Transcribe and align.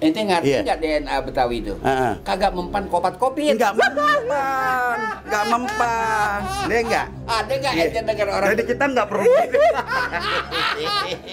Ente 0.00 0.20
ngerti 0.24 0.48
Iya. 0.48 0.60
nggak 0.64 0.78
DNA 0.80 1.16
Betawi 1.20 1.56
itu? 1.60 1.74
Heeh. 1.76 2.12
Kagak 2.24 2.52
mempan 2.52 2.88
kopat 2.88 3.14
kopi. 3.16 3.52
Enggak 3.52 3.76
mempan, 3.76 4.96
enggak 5.28 5.44
mempan. 5.46 6.38
Dia 6.64 6.80
enggak. 6.80 7.06
Ada 7.24 7.52
nggak 7.54 7.72
Iya. 7.72 7.84
ente 7.84 8.00
dengar 8.02 8.28
orang? 8.30 8.48
Jadi 8.50 8.62
kita 8.64 8.84
enggak 8.86 9.06
perlu 9.06 9.24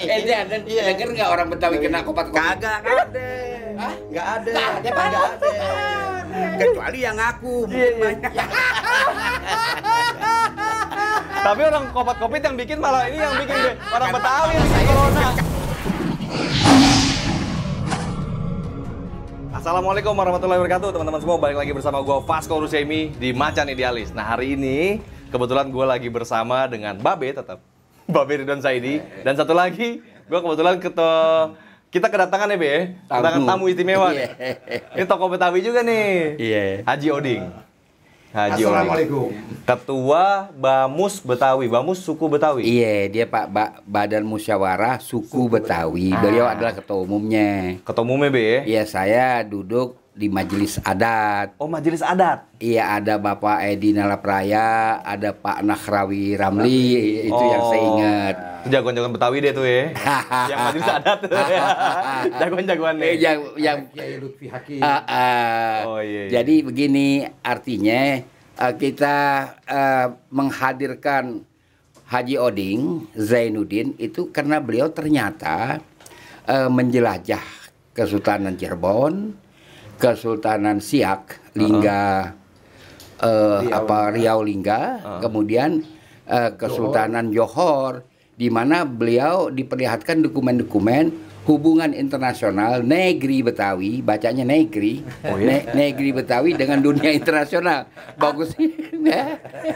Ente 0.04 0.34
ada 0.34 0.56
dengar 0.60 1.08
nggak 1.16 1.30
orang 1.30 1.48
Betawi 1.48 1.78
kena 1.80 2.00
kopat 2.02 2.28
kopi? 2.28 2.38
kagak 2.38 2.78
ada. 2.84 3.30
Hah? 3.80 3.94
Enggak 4.04 4.26
ada. 4.28 4.52
Nggak 4.52 4.68
ada. 4.68 4.90
Nggak 4.92 5.00
ada. 5.00 5.20
Kecuali 6.58 7.00
yang 7.00 7.18
aku 7.18 7.54
mungkin 7.66 7.94
banyak. 7.98 8.32
Tapi 11.42 11.62
orang 11.66 11.90
kopat 11.90 12.16
kopit 12.20 12.42
yang 12.46 12.54
bikin 12.54 12.78
malah 12.78 13.10
ini 13.10 13.18
yang 13.18 13.34
bikin 13.34 13.58
deh. 13.58 13.76
orang 13.90 14.10
Betawi 14.12 14.52
yang 14.54 14.68
bikin 14.68 14.86
corona. 14.86 15.30
Assalamualaikum 19.62 20.18
warahmatullahi 20.18 20.58
wabarakatuh 20.58 20.90
teman-teman 20.90 21.22
semua 21.22 21.38
balik 21.38 21.62
lagi 21.62 21.70
bersama 21.70 22.02
gue 22.02 22.18
Vasco 22.26 22.58
Rusemi 22.58 23.14
di 23.14 23.30
Macan 23.30 23.70
Idealis. 23.70 24.10
Nah 24.10 24.26
hari 24.26 24.58
ini 24.58 24.98
kebetulan 25.30 25.70
gue 25.70 25.86
lagi 25.86 26.10
bersama 26.10 26.66
dengan 26.66 26.98
Babe 26.98 27.30
tetap 27.30 27.62
Babe 28.10 28.42
Ridwan 28.42 28.58
Saidi 28.58 28.98
dan 29.22 29.38
satu 29.38 29.54
lagi 29.54 30.02
gue 30.02 30.40
kebetulan 30.42 30.82
ketua 30.82 31.54
kita 31.94 32.10
kedatangan 32.10 32.50
ya 32.50 32.58
Be, 32.58 32.66
ya? 32.66 32.80
kedatangan 33.06 33.42
tamu 33.46 33.70
istimewa 33.70 34.10
nih. 34.10 34.34
Ini 34.98 35.06
tokoh 35.06 35.30
Betawi 35.30 35.62
juga 35.62 35.86
nih. 35.86 36.42
Iya. 36.42 36.66
Haji 36.82 37.08
Oding. 37.14 37.44
Haji. 38.32 38.64
Assalamualaikum. 38.64 39.28
Ketua 39.68 40.50
Bamus 40.56 41.20
Betawi, 41.20 41.68
Bamus 41.68 42.00
suku 42.00 42.26
Betawi. 42.26 42.64
Iya, 42.66 43.12
dia 43.12 43.26
Pak 43.28 43.46
Ba- 43.52 43.76
Badan 43.84 44.26
Musyawarah 44.26 44.98
Suku 44.98 45.46
Betawi. 45.46 46.16
Beliau 46.18 46.48
adalah 46.48 46.72
ketua 46.72 47.04
umumnya. 47.04 47.78
Ketua 47.84 48.04
umumnya 48.08 48.32
Be 48.34 48.42
ya? 48.42 48.60
Iya, 48.64 48.84
saya 48.90 49.28
duduk 49.46 50.01
di 50.12 50.28
majelis 50.28 50.76
adat. 50.82 51.56
Oh 51.56 51.66
majelis 51.66 52.00
adat. 52.00 52.44
Iya, 52.58 53.00
ada 53.00 53.16
Bapak 53.16 53.64
Edi 53.64 53.92
Nalapraya, 53.92 55.00
ada 55.00 55.32
Pak 55.32 55.64
Nakrawi 55.64 56.36
Ramli, 56.36 56.92
itu 57.26 57.42
yang 57.42 57.64
saya 57.66 57.80
Oh. 57.80 57.90
ingat. 57.90 58.36
Itu 58.62 58.70
jagoan-jagoan 58.70 59.12
Betawi 59.12 59.38
deh 59.40 59.52
tuh 59.52 59.64
ya. 59.64 59.84
yang 60.46 60.60
majelis 60.62 60.86
adat. 60.86 61.20
Jagoan-jagoan 62.40 62.96
Eh, 62.98 63.02
nih. 63.02 63.14
yang 63.18 63.38
yang 63.58 63.80
Kiai 63.88 64.14
Lutfi 64.18 64.46
Hakim. 64.48 64.82
Ah, 64.82 65.02
ah. 65.02 65.76
Oh, 65.88 66.00
iya, 66.00 66.28
iya. 66.28 66.32
Jadi 66.38 66.56
begini 66.62 67.08
artinya 67.42 68.22
eh, 68.54 68.74
kita 68.78 69.16
eh, 69.64 70.08
menghadirkan 70.30 71.42
Haji 72.06 72.36
Oding 72.36 72.82
Zainuddin 73.16 73.96
itu 73.98 74.30
karena 74.30 74.60
beliau 74.60 74.92
ternyata 74.92 75.80
eh, 76.46 76.70
menjelajah 76.70 77.42
Kesultanan 77.92 78.54
Cirebon, 78.54 79.36
Kesultanan 80.02 80.82
Siak, 80.82 81.54
Lingga 81.54 82.34
eh, 83.22 83.60
apa 83.70 84.10
Riau 84.10 84.42
Lingga, 84.42 84.82
kemudian 85.22 85.86
eh, 86.26 86.50
Kesultanan 86.58 87.30
Johor 87.30 88.02
di 88.34 88.50
mana 88.50 88.82
beliau 88.82 89.54
diperlihatkan 89.54 90.26
dokumen-dokumen 90.26 91.14
hubungan 91.42 91.94
internasional 91.94 92.82
negeri 92.82 93.42
Betawi, 93.42 94.02
bacanya 94.02 94.42
negeri, 94.42 95.02
Oh, 95.26 95.38
iya? 95.38 95.62
Ne- 95.62 95.66
negeri 95.74 96.10
Betawi 96.12 96.54
dengan 96.54 96.82
dunia 96.82 97.14
internasional. 97.14 97.86
Bagus. 98.16 98.58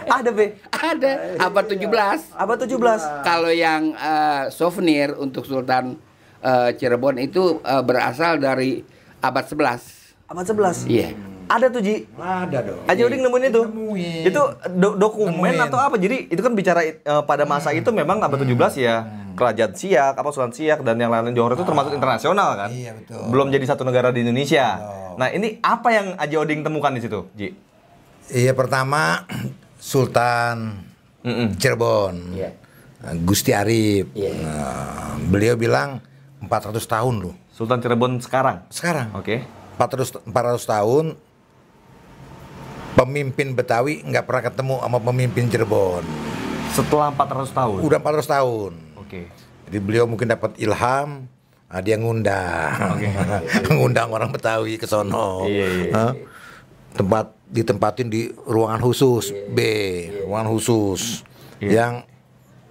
Ada 0.06 0.30
Be. 0.30 0.58
Ada 0.70 1.42
abad 1.42 1.66
17. 1.66 2.34
Abad 2.34 2.58
17. 2.66 3.22
Kalau 3.22 3.50
yang 3.50 3.94
eh, 3.94 4.44
souvenir 4.50 5.14
untuk 5.14 5.46
Sultan 5.46 5.98
eh, 6.42 6.70
Cirebon 6.78 7.18
itu 7.18 7.62
eh, 7.62 7.82
berasal 7.82 8.38
dari 8.38 8.82
abad 9.22 9.46
11. 9.46 9.95
Abad 10.26 10.46
11. 10.48 10.86
Iya. 10.88 11.14
Ada 11.46 11.70
tuh 11.70 11.78
Ji. 11.80 12.10
Ada 12.18 12.58
dong. 12.66 12.82
Haji 12.84 13.02
Oding 13.04 13.22
nemuin 13.22 13.44
itu. 13.48 13.62
Nemuin. 13.64 14.24
Itu 14.26 14.42
do- 14.74 14.98
dokumen 14.98 15.30
Nemuin. 15.54 15.62
atau 15.62 15.78
apa? 15.78 15.96
Jadi 15.96 16.26
itu 16.28 16.42
kan 16.42 16.52
bicara 16.52 16.82
eh, 16.82 16.96
pada 17.22 17.46
masa 17.46 17.70
itu 17.70 17.86
memang 17.90 18.18
abad 18.18 18.34
17 18.36 18.50
ya. 18.76 19.06
Kerajaan 19.36 19.76
Siak, 19.76 20.16
apa 20.16 20.26
Sultan 20.32 20.50
Siak 20.50 20.82
dan 20.82 20.96
yang 20.96 21.12
lain 21.12 21.36
Johor 21.36 21.54
itu 21.54 21.62
termasuk 21.62 21.92
internasional 21.92 22.56
kan? 22.56 22.70
Iya, 22.72 22.96
betul. 22.96 23.20
Belum 23.30 23.52
jadi 23.52 23.62
satu 23.64 23.84
negara 23.84 24.10
di 24.10 24.24
Indonesia. 24.24 24.80
Nah, 25.16 25.30
ini 25.30 25.60
apa 25.60 25.92
yang 25.92 26.16
Haji 26.16 26.36
Oding 26.40 26.62
temukan 26.64 26.90
di 26.90 27.00
situ, 27.00 27.30
Ji? 27.36 27.54
Iya 28.26 28.58
pertama 28.58 29.22
Sultan 29.78 30.82
Mm-mm. 31.22 31.56
Cirebon. 31.56 32.34
Iya. 32.34 32.58
Gusti 33.22 33.54
Arif. 33.54 34.10
Iya. 34.14 34.34
Nah, 34.34 35.14
beliau 35.22 35.54
bilang 35.54 36.02
400 36.42 36.82
tahun 36.82 37.16
loh. 37.22 37.36
Sultan 37.52 37.78
Cirebon 37.78 38.18
sekarang. 38.18 38.66
Sekarang 38.68 39.14
Oke. 39.14 39.46
400 39.76 40.24
400 40.26 40.32
tahun 40.66 41.06
pemimpin 42.96 43.52
Betawi 43.52 44.02
nggak 44.02 44.24
pernah 44.24 44.44
ketemu 44.44 44.76
sama 44.80 45.00
pemimpin 45.04 45.44
Cirebon. 45.52 46.04
Setelah 46.72 47.12
400 47.12 47.52
tahun. 47.52 47.80
Udah 47.84 48.00
400 48.00 48.36
tahun. 48.36 48.72
Oke. 49.00 49.22
Jadi 49.68 49.78
beliau 49.84 50.06
mungkin 50.08 50.28
dapat 50.28 50.56
ilham, 50.62 51.28
nah 51.68 51.82
dia 51.82 51.96
ngundang, 52.00 53.00
ngundang 53.76 54.10
orang 54.12 54.32
Betawi 54.32 54.80
ke 54.80 54.88
sono. 54.88 55.44
Iya, 55.48 55.66
iya. 55.68 55.92
Hah? 55.92 56.14
Tempat 56.96 57.36
ditempatin 57.52 58.08
di 58.08 58.32
ruangan 58.48 58.80
khusus 58.80 59.36
B, 59.52 59.60
ruangan 60.24 60.50
khusus 60.56 61.24
Iya. 61.60 61.72
yang 61.72 61.94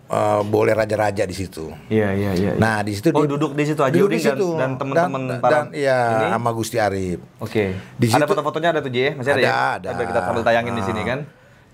eh, 0.07 0.41
boleh 0.43 0.73
raja-raja 0.73 1.23
di 1.23 1.33
situ. 1.33 1.73
Iya, 1.89 2.13
iya, 2.13 2.31
iya. 2.33 2.51
Nah 2.55 2.81
di 2.81 2.93
situ 2.93 3.09
Oh, 3.09 3.21
dia- 3.21 3.31
duduk 3.31 3.53
di 3.53 3.65
situ 3.65 3.81
Haji 3.81 3.95
duduk 3.95 4.11
di 4.11 4.19
dan- 4.19 4.27
situ. 4.33 4.49
dan 4.55 4.71
teman-teman 4.75 5.23
para 5.39 5.51
dan 5.51 5.65
iya 5.73 5.99
ini? 6.21 6.27
sama 6.31 6.51
Gusti 6.51 6.77
Arif. 6.77 7.19
Oke. 7.39 7.75
Di 7.95 8.07
ada 8.09 8.25
foto-fotonya 8.25 8.69
ada 8.71 8.81
tuh 8.81 8.91
ya? 8.91 9.13
Masih 9.13 9.33
ada, 9.33 9.39
Ada, 9.39 9.43
ya? 9.43 9.55
ada. 9.75 9.89
Coba 9.91 10.05
kita 10.07 10.21
sambil 10.23 10.43
tayangin 10.43 10.73
di 10.73 10.83
sini 10.83 11.01
Ah. 11.01 11.07
kan. 11.07 11.19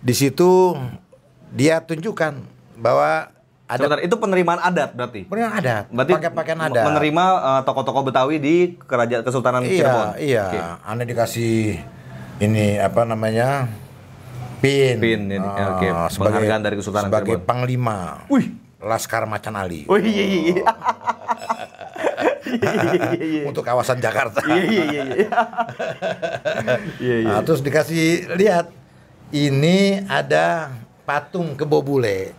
Di 0.01 0.15
situ 0.15 0.51
dia 1.51 1.81
tunjukkan 1.81 2.33
bahwa 2.77 3.29
ada 3.67 3.79
Sebentar, 3.79 4.01
itu 4.01 4.17
penerimaan 4.17 4.59
adat 4.61 4.91
berarti. 4.93 5.27
Beneran 5.27 5.55
ada, 5.55 5.87
Berarti 5.87 6.13
pakai 6.13 6.31
pakaian 6.33 6.59
adat. 6.61 6.85
menerima 6.85 7.25
eh, 7.39 7.61
tokoh-tokoh 7.63 8.03
Betawi 8.05 8.37
di 8.39 8.55
kerajaan 8.81 9.23
Kesultanan 9.23 9.63
Iya, 9.63 9.71
Cirebon. 9.71 10.07
iya. 10.19 10.45
Oke. 10.45 10.59
Anda 10.85 11.05
dikasih 11.05 11.79
ini 12.41 12.79
apa 12.79 13.05
namanya? 13.05 13.71
Pin. 14.61 14.97
Pin, 15.01 15.21
ini, 15.27 15.41
Ah, 15.41 15.77
oke. 15.77 15.89
Penghargaan 16.15 16.61
dari 16.61 16.77
Kesultanan 16.77 17.09
sebagai 17.09 17.35
Cirebon. 17.37 17.49
panglima. 17.49 17.99
Wih. 18.29 18.53
Laskar 18.81 19.25
Macan 19.25 19.57
Ali. 19.57 19.85
Oh 19.85 19.97
iya 19.97 20.25
iya 20.25 20.41
iya. 20.57 20.65
Untuk 23.49 23.61
kawasan 23.61 24.01
Jakarta. 24.01 24.41
Iya 24.43 24.63
iya 24.65 24.85
iya. 24.85 25.03
iya. 25.05 25.29
Iya 26.97 27.17
iya. 27.21 27.29
Nah, 27.29 27.41
terus 27.45 27.61
dikasih 27.61 28.33
lihat 28.37 28.73
ini 29.31 30.01
ada 30.09 30.73
patung 31.05 31.53
kebo 31.55 31.85
bule. 31.85 32.33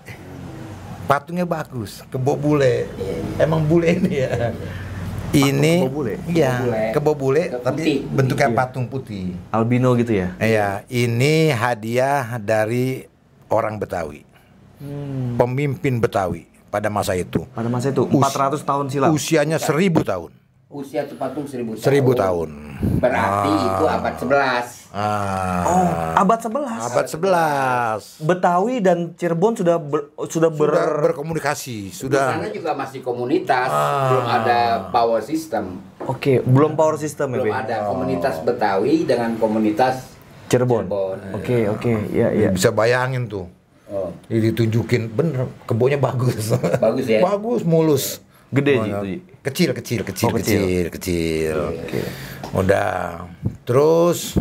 Patungnya 1.05 1.45
bagus, 1.45 2.01
kebo 2.07 2.33
bule. 2.33 2.89
Emang 3.37 3.61
bule 3.61 3.99
ini 3.99 4.25
ya. 4.25 4.49
Ini 5.31 5.73
kebo 5.79 5.91
bule? 5.93 6.13
Iya, 6.27 6.51
Kebo 6.51 6.61
bule. 6.61 6.81
kebo 6.91 7.11
bule 7.15 7.43
Putih. 7.47 7.63
tapi 7.63 7.81
bentuknya 8.05 8.49
patung 8.51 8.85
putih. 8.85 9.31
Albino 9.49 9.95
gitu 9.95 10.11
ya. 10.11 10.35
Iya, 10.37 10.83
ini 10.87 11.49
hadiah 11.49 12.35
dari 12.37 13.07
orang 13.47 13.79
Betawi. 13.79 14.27
Pemimpin 15.37 16.01
Betawi 16.01 16.49
pada 16.67 16.89
masa 16.89 17.13
itu. 17.13 17.45
Pada 17.47 17.69
masa 17.69 17.89
itu 17.89 18.03
Us- 18.03 18.27
400 18.27 18.59
tahun 18.61 18.85
silam. 18.89 19.09
Usianya 19.13 19.55
seribu 19.55 20.01
tahun. 20.01 20.35
Usia 20.71 21.03
itu 21.03 21.19
patung 21.19 21.43
seribu 21.43 21.75
tahun. 21.75 21.83
Seribu 21.83 22.11
tahun. 22.15 22.49
Berarti 23.03 23.51
itu 23.51 23.83
abad 23.85 24.13
11. 24.15 24.87
Ah, 24.89 25.63
Oh, 25.67 25.87
abad 26.15 26.39
11. 26.39 26.79
abad 26.81 27.05
11. 27.11 28.23
Betawi 28.23 28.79
dan 28.79 29.11
Cirebon 29.13 29.51
sudah 29.53 29.75
ber, 29.75 30.15
sudah 30.25 30.47
ber 30.47 30.71
Sudah 30.71 30.87
berkomunikasi, 31.11 31.77
Di 31.87 31.93
sudah 31.93 32.39
sana 32.39 32.47
juga 32.47 32.71
masih 32.71 33.03
komunitas, 33.03 33.67
Ah. 33.67 34.07
belum 34.09 34.25
ada 34.25 34.59
power 34.89 35.19
system. 35.19 35.83
Oke, 36.01 36.39
belum 36.39 36.73
power 36.73 36.95
system 36.95 37.35
ya, 37.35 37.43
Belum 37.43 37.47
Be? 37.47 37.53
ada 37.53 37.75
komunitas 37.85 38.35
Betawi 38.39 39.03
dengan 39.03 39.35
komunitas 39.35 40.07
Cirebon. 40.47 40.87
Cirebon. 40.87 41.17
Oke, 41.35 41.67
oke. 41.67 41.91
Iya, 42.09 42.27
iya. 42.31 42.47
bisa 42.47 42.71
bayangin 42.71 43.27
tuh. 43.27 43.43
Oh, 43.91 44.07
Ini 44.31 44.55
ditunjukin 44.55 45.11
bener 45.11 45.51
kebunnya 45.67 45.99
bagus. 45.99 46.55
Bagus 46.79 47.05
ya? 47.05 47.19
bagus, 47.27 47.67
mulus. 47.67 48.23
Gede, 48.51 48.73
Oh, 48.75 48.83
itu, 48.83 48.99
Ji. 49.07 49.15
Kecil, 49.41 49.69
kecil, 49.71 49.99
kecil, 50.03 50.27
Oh, 50.27 50.35
kecil. 50.35 50.59
kecil, 50.59 50.85
kecil. 50.91 52.03
Udah. 52.51 53.25
Terus 53.63 54.35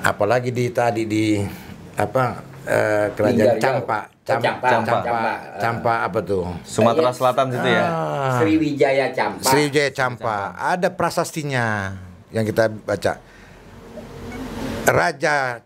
apalagi 0.00 0.54
di 0.54 0.70
tadi 0.70 1.02
di 1.04 1.42
apa 1.98 2.38
eh, 2.62 3.10
kerajaan 3.10 3.58
Lingga, 3.58 3.58
Campa, 3.58 3.98
Cam- 4.22 4.42
Campa, 4.44 4.68
Campa, 4.70 4.96
Campa. 5.02 5.32
Campa 5.58 5.94
apa 6.06 6.18
tuh? 6.22 6.46
Sumatera 6.62 7.10
Selatan 7.10 7.50
situ 7.50 7.68
ya. 7.68 7.82
Ah. 7.82 8.38
Sriwijaya 8.38 9.06
Campa. 9.10 9.42
Sriwijaya 9.42 9.90
Campa. 9.90 10.38
Ada 10.54 10.88
prasastinya 10.94 11.96
yang 12.30 12.44
kita 12.44 12.70
baca. 12.70 13.18
Raja 14.86 15.58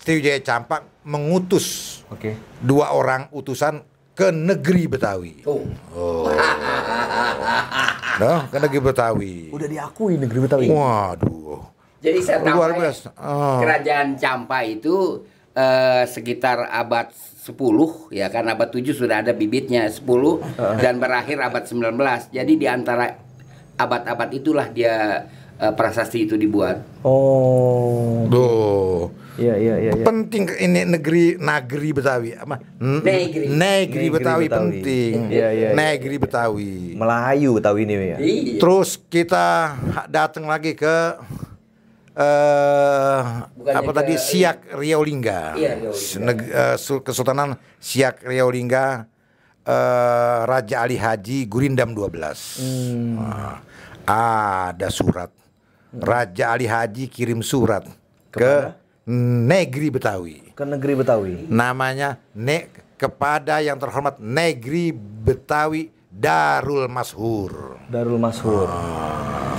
Sriwijaya 0.00 0.40
Campa 0.40 0.80
mengutus 1.04 2.00
Oke. 2.08 2.34
dua 2.58 2.90
orang 2.90 3.28
utusan 3.30 3.82
ke 4.16 4.32
negeri 4.32 4.88
Betawi. 4.88 5.44
Oh. 5.44 5.60
Nah, 8.16 8.48
ke 8.48 8.56
negeri 8.56 8.80
Betawi. 8.80 9.52
Udah 9.52 9.68
diakui 9.68 10.16
negeri 10.16 10.48
Betawi. 10.48 10.72
Waduh. 10.72 11.60
Jadi 12.00 12.18
saya 12.24 12.40
tahu 12.40 12.56
Luar 12.56 12.72
ya, 12.72 12.76
biasa. 12.80 13.08
Oh. 13.20 13.60
kerajaan 13.60 14.16
Campa 14.16 14.64
itu 14.64 15.20
eh, 15.52 16.08
sekitar 16.08 16.64
abad 16.72 17.12
10 17.12 17.52
ya 18.10 18.32
kan 18.32 18.48
abad 18.48 18.72
7 18.72 18.88
sudah 18.96 19.20
ada 19.20 19.36
bibitnya 19.36 19.84
10 19.84 20.00
dan 20.80 20.96
berakhir 20.96 21.36
abad 21.44 21.68
19. 21.68 21.92
Jadi 22.32 22.52
di 22.56 22.64
antara 22.64 23.20
abad-abad 23.76 24.32
itulah 24.32 24.72
dia 24.72 25.28
eh, 25.60 25.72
prasasti 25.76 26.24
itu 26.24 26.40
dibuat. 26.40 27.04
Oh. 27.04 28.24
Duh. 28.32 29.25
Iya 29.36 29.54
iya 29.54 29.74
iya. 29.78 29.90
iya. 29.92 30.02
Penting 30.02 30.42
ke- 30.44 30.58
ini 30.58 30.80
negeri 30.82 31.36
Nagri 31.36 31.90
Betawi 31.90 32.32
apa? 32.32 32.56
Negeri. 32.78 33.04
Negeri 33.04 33.46
Negeri 33.52 34.06
Betawi, 34.08 34.44
Betawi. 34.44 34.50
penting. 34.50 35.14
Iya, 35.28 35.48
iya, 35.48 35.48
iya. 35.52 35.68
Negeri 35.72 36.16
Betawi. 36.16 36.74
Melayu 36.94 37.50
Betawi 37.52 37.80
ini 37.82 37.94
ya. 37.94 38.18
Iya. 38.18 38.56
Terus 38.56 38.96
kita 39.02 39.76
datang 40.06 40.44
lagi 40.44 40.72
ke 40.72 40.96
eh 42.16 43.20
Bukannya 43.52 43.76
apa 43.76 43.90
ke- 43.90 43.96
tadi 43.98 44.14
Siak 44.16 44.58
Riau-Lingga. 44.72 45.40
Iya, 45.52 45.70
Riau-Lingga. 45.78 46.20
Neg- 46.22 46.48
eh, 46.48 46.76
Sul- 46.76 47.00
Kesultanan 47.00 47.48
Siak 47.76 48.24
Riau-Lingga 48.24 49.04
eh, 49.62 50.38
Raja 50.42 50.76
Ali 50.80 50.96
Haji 50.96 51.44
Gurindam 51.44 51.92
12. 51.92 52.56
Hmm. 52.56 53.20
Nah, 53.20 53.60
ada 54.06 54.88
surat. 54.88 55.28
Raja 55.92 56.52
Ali 56.52 56.64
Haji 56.64 57.04
kirim 57.06 57.40
surat 57.40 57.84
ke 58.28 58.52
Negeri 59.06 59.86
Betawi. 59.88 60.50
Ke 60.50 60.66
negeri 60.66 60.98
Betawi. 60.98 61.46
Namanya 61.46 62.18
ne 62.34 62.66
kepada 62.98 63.62
yang 63.62 63.78
terhormat 63.78 64.18
Negeri 64.18 64.90
Betawi 64.92 65.94
Darul 66.10 66.90
Mashur. 66.90 67.78
Darul 67.86 68.18
Mashur. 68.18 68.66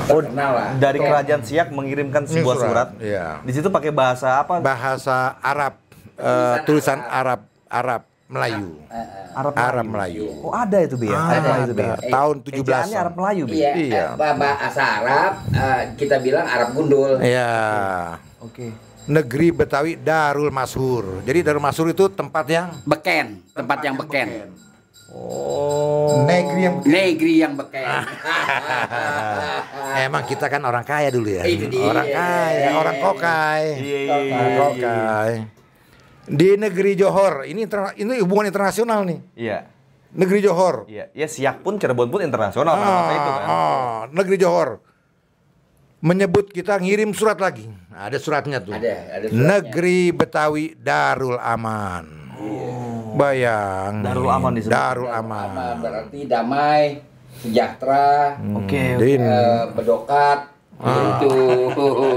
Oh, 0.08 0.20
Terkenal 0.20 0.52
lah. 0.52 0.70
Dari 0.76 1.00
kerajaan 1.00 1.42
Siak 1.42 1.72
mengirimkan 1.72 2.24
sebuah 2.24 2.56
surat, 2.56 2.68
surat. 2.90 2.90
iya. 3.00 3.40
Di 3.40 3.52
situ 3.52 3.68
pakai 3.68 3.88
bahasa 3.88 4.44
apa? 4.44 4.60
bahasa 4.60 5.40
Arab 5.40 5.80
eh, 6.18 6.56
tulisan 6.64 7.00
Arab 7.02 7.48
Arab 7.66 8.04
Melayu 8.28 8.84
Arab 9.32 9.56
Arab 9.56 9.86
Melayu 9.86 10.28
Oh 10.42 10.52
ada 10.52 10.80
itu 10.80 10.96
Bi 10.96 11.08
ya? 11.08 11.16
Arab 11.16 11.44
Melayu 11.46 11.64
itu 11.64 11.74
Bi 11.74 11.84
ya? 11.84 11.88
ada 11.90 12.04
tahun 12.04 12.36
Ejaannya 12.44 12.98
Arab 12.98 13.14
17 13.16 13.20
Melayu 13.20 13.44
Bi. 13.46 13.56
Iya, 13.56 13.72
Iya. 13.74 14.06
eh, 14.12 14.36
bahasa 14.36 14.84
Arab 15.00 15.32
eh, 15.50 15.82
kita 15.96 16.16
bilang 16.20 16.44
Arab 16.44 16.70
gundul. 16.74 17.16
ya 17.22 17.52
Oke. 18.40 18.87
Negeri 19.08 19.50
Betawi 19.50 19.96
Darul 19.96 20.50
Mashur 20.50 21.24
jadi 21.24 21.42
Darul 21.42 21.60
Mashur 21.60 21.88
itu 21.88 22.08
tempat 22.08 22.46
yang 22.46 22.68
Beken, 22.84 23.42
tempat 23.52 23.78
yang 23.82 23.96
beken. 23.96 24.28
Oh. 25.08 26.28
negeri 26.28 26.62
yang 26.62 26.76
Negeri 26.84 27.34
yang 27.40 27.54
beken. 27.56 27.80
emang 30.04 30.22
kita 30.24 30.46
kan 30.46 30.60
orang 30.62 30.84
kaya 30.84 31.08
dulu 31.08 31.32
ya 31.32 31.42
orang 31.82 32.06
kaya 32.06 32.70
orang 32.76 32.96
kokai 33.00 33.64
Iya 33.78 33.98
iya 33.98 34.16
iya. 34.20 34.36
orang 34.36 34.54
kokai 34.54 35.32
di 36.28 36.48
negeri 36.60 36.92
Johor 36.94 37.48
ini 37.48 37.64
ini 37.96 38.14
hubungan 38.20 38.46
internasional 38.46 39.08
nih 39.08 39.20
Iya. 39.34 39.58
negeri 40.12 40.40
Johor 40.44 40.84
Iya, 40.86 41.08
ya 41.12 41.26
Siak 41.26 41.64
pun 41.64 41.80
Cirebon 41.80 42.12
pun 42.12 42.20
internasional 42.20 42.76
masa 42.76 43.12
itu 43.14 43.30
kan. 43.32 43.46
ah, 43.48 43.98
negeri 44.12 44.36
Johor 44.36 44.70
menyebut 46.00 46.50
kita 46.50 46.78
ngirim 46.78 47.10
surat 47.12 47.38
lagi 47.38 47.66
ada 47.90 48.18
suratnya 48.18 48.62
tuh 48.62 48.74
Ada, 48.74 48.94
ada 49.18 49.26
suratnya. 49.28 49.46
negeri 49.50 50.02
Betawi 50.12 50.66
Darul 50.78 51.38
Aman 51.38 52.06
bayang 53.18 54.06
Darul 54.06 54.30
Aman 54.30 54.54
disebut. 54.54 54.74
Darul 54.78 55.10
Aman 55.10 55.50
Aman 55.50 55.76
berarti 55.82 56.30
damai, 56.30 57.02
sejahtera, 57.42 58.38
Oke. 58.54 58.94
Jadi 58.98 59.14
eh, 59.18 59.64
bedokat. 59.74 60.57
Itu 60.78 61.34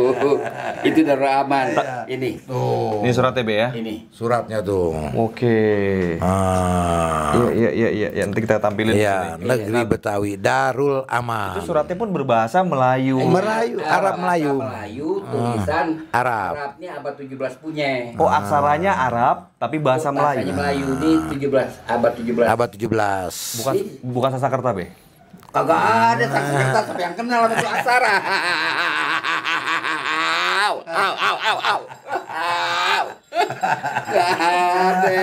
itu 0.88 1.00
Darul 1.02 1.26
Aman. 1.26 1.72
Ini, 2.04 2.44
tuh 2.44 3.00
Ini 3.00 3.10
surat 3.10 3.32
TB 3.32 3.48
ya. 3.48 3.68
ini. 3.72 4.04
suratnya 4.10 4.60
tuh 4.60 4.92
Oke. 5.14 6.18
ah 6.20 7.32
Iya 7.32 7.48
iya 7.50 7.70
iya 7.70 7.88
iya 7.90 8.08
Ya, 8.12 8.22
nanti 8.22 8.40
kita 8.40 8.58
tampilin. 8.58 8.92
di 8.92 9.00
Iya, 9.00 9.38
negeri 9.38 9.80
Betawi 9.86 10.36
Darul 10.36 11.00
Itu 11.00 11.08
Aman. 11.08 11.56
suratnya 11.62 11.96
pun 11.96 12.10
berbahasa 12.10 12.60
Melayu. 12.60 13.16
Melayu, 13.22 13.80
Arab 13.80 14.14
Melayu. 14.18 14.54
Melayu, 14.58 15.08
tulisan 15.22 15.86
Arab. 16.10 16.52
Arabnya 16.52 16.90
abad 16.96 17.14
17 17.16 17.56
punya. 17.56 17.88
Oh, 18.16 18.28
aksaranya 18.28 18.92
Arab 19.00 19.36
tapi 19.56 19.76
bahasa 19.78 20.10
Bahasanya 20.10 20.52
Melayu. 20.52 20.84
Melayu 20.84 20.86
ini 20.98 21.10
17 21.40 21.80
abad 21.86 22.12
17. 22.12 22.44
Abad 22.44 22.68
17. 22.68 23.56
Bukan 23.56 23.74
bukan 24.04 24.30
Sasakerta, 24.30 24.70
Be. 24.72 24.92
Kagak 25.50 25.80
ada 25.82 26.24
saksi 26.30 26.52
kertas 26.54 26.84
siapa 26.86 27.00
yang 27.02 27.14
kenal 27.18 27.50
sama 27.50 27.70
Asara. 27.74 28.14
Au, 30.70 30.76
au, 30.86 31.12
au, 31.18 31.36
au, 31.50 31.58
au. 31.58 31.80
Gak 34.10 34.30
ada. 34.38 35.20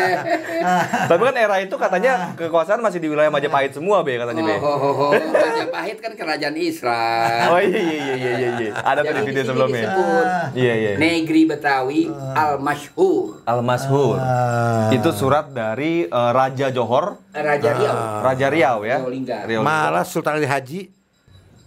Tapi 1.08 1.22
kan 1.24 1.36
era 1.36 1.56
itu 1.64 1.76
katanya 1.80 2.34
kekuasaan 2.36 2.80
masih 2.84 3.00
di 3.00 3.08
wilayah 3.08 3.32
Majapahit 3.32 3.72
semua, 3.76 4.04
Be, 4.04 4.20
katanya, 4.20 4.44
Be. 4.44 4.56
Oh, 4.60 5.12
Majapahit 5.16 5.98
kan 6.04 6.14
kerajaan 6.16 6.56
Islam. 6.60 7.48
Oh 7.52 7.60
iya 7.62 7.80
iya 7.80 7.98
iya 7.98 8.16
iya 8.16 8.32
iya, 8.36 8.50
iya. 8.60 8.72
Ada 8.76 9.00
tuh 9.08 9.14
di 9.16 9.24
video 9.32 9.44
sebelumnya. 9.48 9.84
disebut 9.88 10.26
Iya 10.58 10.74
iya. 10.74 10.92
Negeri 11.00 11.42
Betawi 11.48 12.02
Al-Masyhur. 12.36 13.48
Al-Mashhur. 13.48 14.18
Ah. 14.20 14.90
Itu 14.92 15.10
surat 15.16 15.52
dari 15.52 16.08
eh, 16.08 16.32
Raja 16.36 16.68
Johor, 16.72 17.22
Raja 17.32 17.70
Riau. 17.78 17.96
Raja 18.24 18.48
Riau 18.52 18.78
ya. 18.84 18.98
Riau. 19.48 19.62
Malah 19.64 20.04
Sultan 20.04 20.40
Ali 20.40 20.50
Haji 20.50 20.92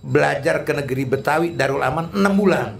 belajar 0.00 0.64
ke 0.64 0.72
negeri 0.72 1.04
Betawi 1.04 1.48
Darul 1.52 1.84
Aman 1.84 2.08
6 2.12 2.40
bulan. 2.40 2.76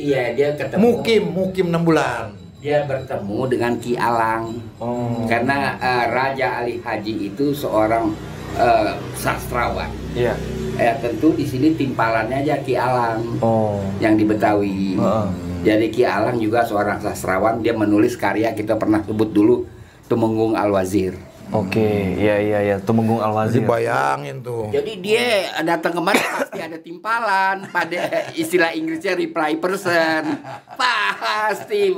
Iya, 0.00 0.32
dia 0.32 0.48
ketemu. 0.56 0.80
Mukim, 0.80 1.22
mukim 1.28 1.66
6 1.68 1.84
bulan. 1.84 2.41
Dia 2.62 2.86
bertemu 2.86 3.38
dengan 3.50 3.74
Ki 3.82 3.98
Alang. 3.98 4.54
Oh. 4.78 5.26
Karena 5.26 5.74
eh, 5.82 6.04
Raja 6.14 6.62
Ali 6.62 6.78
Haji 6.78 7.34
itu 7.34 7.50
seorang 7.50 8.14
eh, 8.54 8.94
sastrawan. 9.18 9.90
Iya. 10.14 10.38
Ya 10.78 10.94
tentu 11.02 11.34
di 11.34 11.42
sini 11.42 11.74
timpalannya 11.74 12.46
aja 12.46 12.62
Ki 12.62 12.78
Alang 12.78 13.42
Oh. 13.42 13.82
yang 13.98 14.14
di 14.14 14.22
Betawi. 14.22 14.94
Heeh. 14.94 15.26
Jadi 15.66 15.90
Ki 15.90 16.06
Alang 16.06 16.38
juga 16.38 16.62
seorang 16.62 17.02
sastrawan, 17.02 17.58
dia 17.58 17.74
menulis 17.74 18.14
karya 18.14 18.54
kita 18.54 18.78
pernah 18.78 19.02
sebut 19.02 19.30
dulu 19.30 19.66
Tumenggung 20.06 20.54
Al-Wazir. 20.54 21.18
Oke, 21.52 22.16
iya 22.16 22.40
iya 22.40 22.58
iya, 22.64 22.76
Tumenggung 22.80 23.20
Jadi 23.20 23.28
Al-Wazir. 23.28 23.62
bayangin 23.62 24.40
tuh. 24.40 24.72
Jadi 24.72 25.04
dia 25.04 25.26
datang 25.60 25.92
ke 25.92 26.02
mana 26.02 26.16
pasti 26.18 26.58
ada 26.58 26.78
timpalan, 26.80 27.56
pada 27.68 28.00
istilah 28.32 28.72
Inggrisnya 28.72 29.12
reply 29.12 29.60
person. 29.60 30.40
Pasti 30.74 31.92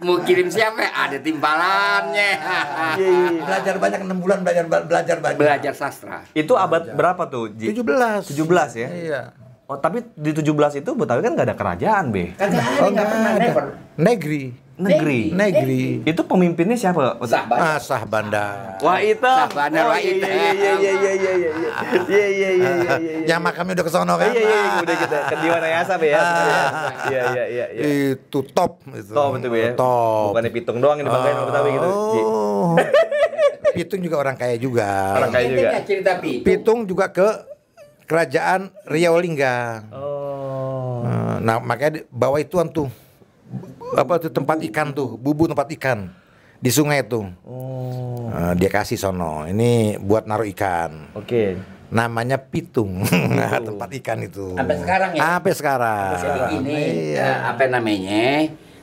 mau 0.00 0.16
kirim 0.20 0.48
siapa 0.48 0.84
ada 0.86 1.16
timpalannya. 1.16 2.30
Belajar 3.40 3.74
banyak 3.76 4.00
6 4.02 4.16
bulan 4.18 4.38
belajar 4.40 4.64
belajar 4.66 5.16
banyak. 5.18 5.38
Belajar 5.38 5.72
sastra. 5.72 6.24
Itu 6.32 6.56
abad 6.56 6.92
berapa 6.92 7.22
tuh? 7.26 7.52
Ji? 7.52 7.72
17. 7.72 8.32
17 8.32 8.76
ya? 8.76 8.88
Iya. 8.88 9.22
Oh, 9.70 9.78
tapi 9.78 10.02
di 10.18 10.34
17 10.34 10.82
itu 10.82 10.90
Betawi 10.92 11.22
kan 11.22 11.32
nggak 11.38 11.46
ada 11.46 11.54
kerajaan, 11.54 12.10
Be. 12.10 12.34
Ada, 12.34 12.58
Oh, 12.82 12.90
nggak 12.90 13.06
pernah, 13.06 13.30
ada. 13.30 13.38
never. 13.38 13.64
Negeri. 13.94 14.42
Negeri. 14.80 15.20
Negeri. 15.30 15.82
Itu 16.08 16.24
pemimpinnya 16.24 16.72
siapa? 16.72 17.20
Sah 17.28 17.44
banget. 17.44 17.68
Ah, 17.68 17.76
sah 17.76 18.02
bandar. 18.08 18.80
Wah 18.80 18.96
itu. 19.04 19.20
Sah 19.20 19.50
Bandar, 19.52 19.84
Oh, 19.84 19.92
Wah 19.92 20.00
iya, 20.00 20.12
Item. 20.16 20.30
iya 20.32 20.50
iya 20.56 20.72
iya 20.72 20.72
iya 20.72 20.92
iya 20.96 21.12
iya 21.12 21.32
iya 21.36 21.50
iya 21.52 21.68
iya 22.08 22.50
iya 22.50 22.50
iya 22.50 22.94
iya. 22.96 23.14
Yang 23.28 23.40
makamnya 23.44 23.72
udah 23.76 23.84
ke 23.84 23.92
sono 23.92 24.14
kan? 24.16 24.30
Iya 24.32 24.40
iya 24.40 24.56
iya 24.56 24.72
udah 24.80 24.96
kita 24.96 25.16
ke 25.28 25.34
Diwanayasa 25.36 25.92
Be 26.00 26.08
ya. 26.08 26.22
Iya 27.12 27.22
iya 27.36 27.44
iya 27.44 27.66
iya. 27.76 27.82
Itu 28.16 28.40
top 28.48 28.80
itu. 28.88 29.12
Top 29.12 29.36
itu 29.36 29.48
ya. 29.52 29.72
Top. 29.76 30.32
Bukannya 30.32 30.50
pitung 30.50 30.78
doang 30.80 30.96
yang 30.96 31.06
dibanggain 31.12 31.36
sama 31.36 31.46
Betawi 31.52 31.70
gitu. 31.76 31.90
Oh. 31.90 32.72
Pitung 33.70 34.00
juga 34.00 34.16
orang 34.18 34.36
kaya 34.40 34.56
juga. 34.56 34.90
Orang 35.20 35.30
kaya 35.30 35.46
juga. 35.46 35.68
cerita 35.84 36.12
pitung. 36.18 36.44
Pitung 36.48 36.78
juga 36.88 37.06
ke 37.12 37.28
kerajaan 38.08 38.72
Riau 38.88 39.20
Lingga. 39.20 39.86
Oh. 39.92 41.04
Nah, 41.40 41.56
makanya 41.60 42.04
bawa 42.08 42.40
ituan 42.40 42.68
tuh. 42.68 42.88
Apa 43.90 44.22
tuh 44.22 44.30
tempat 44.30 44.58
ikan 44.70 44.94
tuh, 44.94 45.18
bubu 45.18 45.50
tempat 45.50 45.66
ikan 45.74 46.10
di 46.60 46.70
sungai 46.70 47.02
tuh. 47.02 47.26
Oh. 47.42 48.28
Nah, 48.30 48.54
dia 48.54 48.70
kasih 48.70 48.94
sono. 48.94 49.48
Ini 49.48 49.98
buat 49.98 50.28
naruh 50.28 50.46
ikan. 50.54 51.10
Oke. 51.16 51.58
Namanya 51.90 52.38
pitung. 52.38 53.02
tempat 53.68 53.90
ikan 53.98 54.18
itu. 54.22 54.54
Sampai 54.54 54.76
sekarang 54.78 55.10
ya? 55.10 55.20
Sampai 55.20 55.52
sekarang. 55.56 56.14
Jadi 56.14 56.40
ini 56.62 56.78
Iya. 57.10 57.24
eh, 57.26 57.38
apa 57.50 57.62
namanya? 57.66 58.26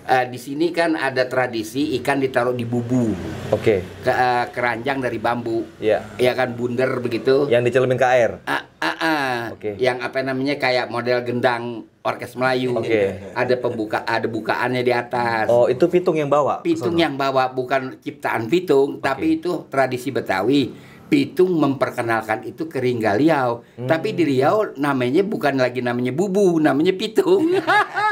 Eh, 0.08 0.26
di 0.32 0.40
sini 0.40 0.72
kan 0.72 0.96
ada 0.96 1.28
tradisi 1.28 1.94
ikan 2.00 2.24
ditaruh 2.24 2.56
di 2.56 2.64
bubu, 2.64 3.12
Oke. 3.52 3.84
ke, 4.02 4.12
eh, 4.12 4.46
keranjang 4.56 5.04
dari 5.04 5.20
bambu, 5.20 5.68
Iya. 5.84 6.16
ya 6.16 6.32
kan 6.32 6.56
bundar 6.56 7.04
begitu. 7.04 7.52
Yang 7.52 7.70
dicelemin 7.72 8.00
ke 8.00 8.08
air. 8.08 8.32
Ah, 8.48 8.64
ah, 8.80 8.96
ah. 8.98 9.38
Oke. 9.52 9.76
Yang 9.76 9.98
apa 10.02 10.24
namanya 10.24 10.56
kayak 10.56 10.88
model 10.88 11.20
gendang 11.28 11.84
orkes 12.08 12.40
Melayu. 12.40 12.80
Oke. 12.80 13.36
Ada 13.36 13.60
pembuka, 13.60 14.08
ada 14.08 14.26
bukaannya 14.32 14.82
di 14.82 14.94
atas. 14.96 15.52
Oh, 15.52 15.68
itu 15.68 15.92
pitung 15.92 16.16
yang 16.16 16.32
bawa. 16.32 16.64
Pitung 16.64 16.96
yang 16.96 17.20
bawa 17.20 17.52
bukan 17.52 18.00
ciptaan 18.00 18.48
Pitung, 18.48 19.04
tapi 19.04 19.44
itu 19.44 19.68
tradisi 19.68 20.16
Betawi. 20.16 20.72
Pitung 21.08 21.56
memperkenalkan 21.56 22.44
itu 22.44 22.68
ke 22.68 22.84
Ringga 22.84 23.16
Riau. 23.16 23.64
Tapi 23.80 24.12
di 24.12 24.28
Riau 24.28 24.76
namanya 24.76 25.24
bukan 25.24 25.56
lagi 25.56 25.80
namanya 25.80 26.12
Bubu, 26.12 26.60
namanya 26.60 26.92
Pitung. 26.96 27.48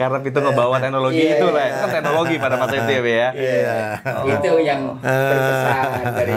Karena 0.00 0.16
Pitung 0.16 0.48
ngebawa 0.48 0.80
teknologi 0.80 1.20
Iya. 1.20 1.36
itu 1.36 1.46
lah. 1.52 1.66
Kan 1.76 1.88
teknologi 1.92 2.34
pada 2.40 2.56
masa 2.56 2.74
itu 2.80 2.88
ya, 2.88 3.00
Be 3.04 3.12
ya. 3.12 3.28
Iya. 3.36 3.76
itu 4.32 4.50
yang 4.64 4.80
berkesan 4.96 5.76
dari 6.16 6.32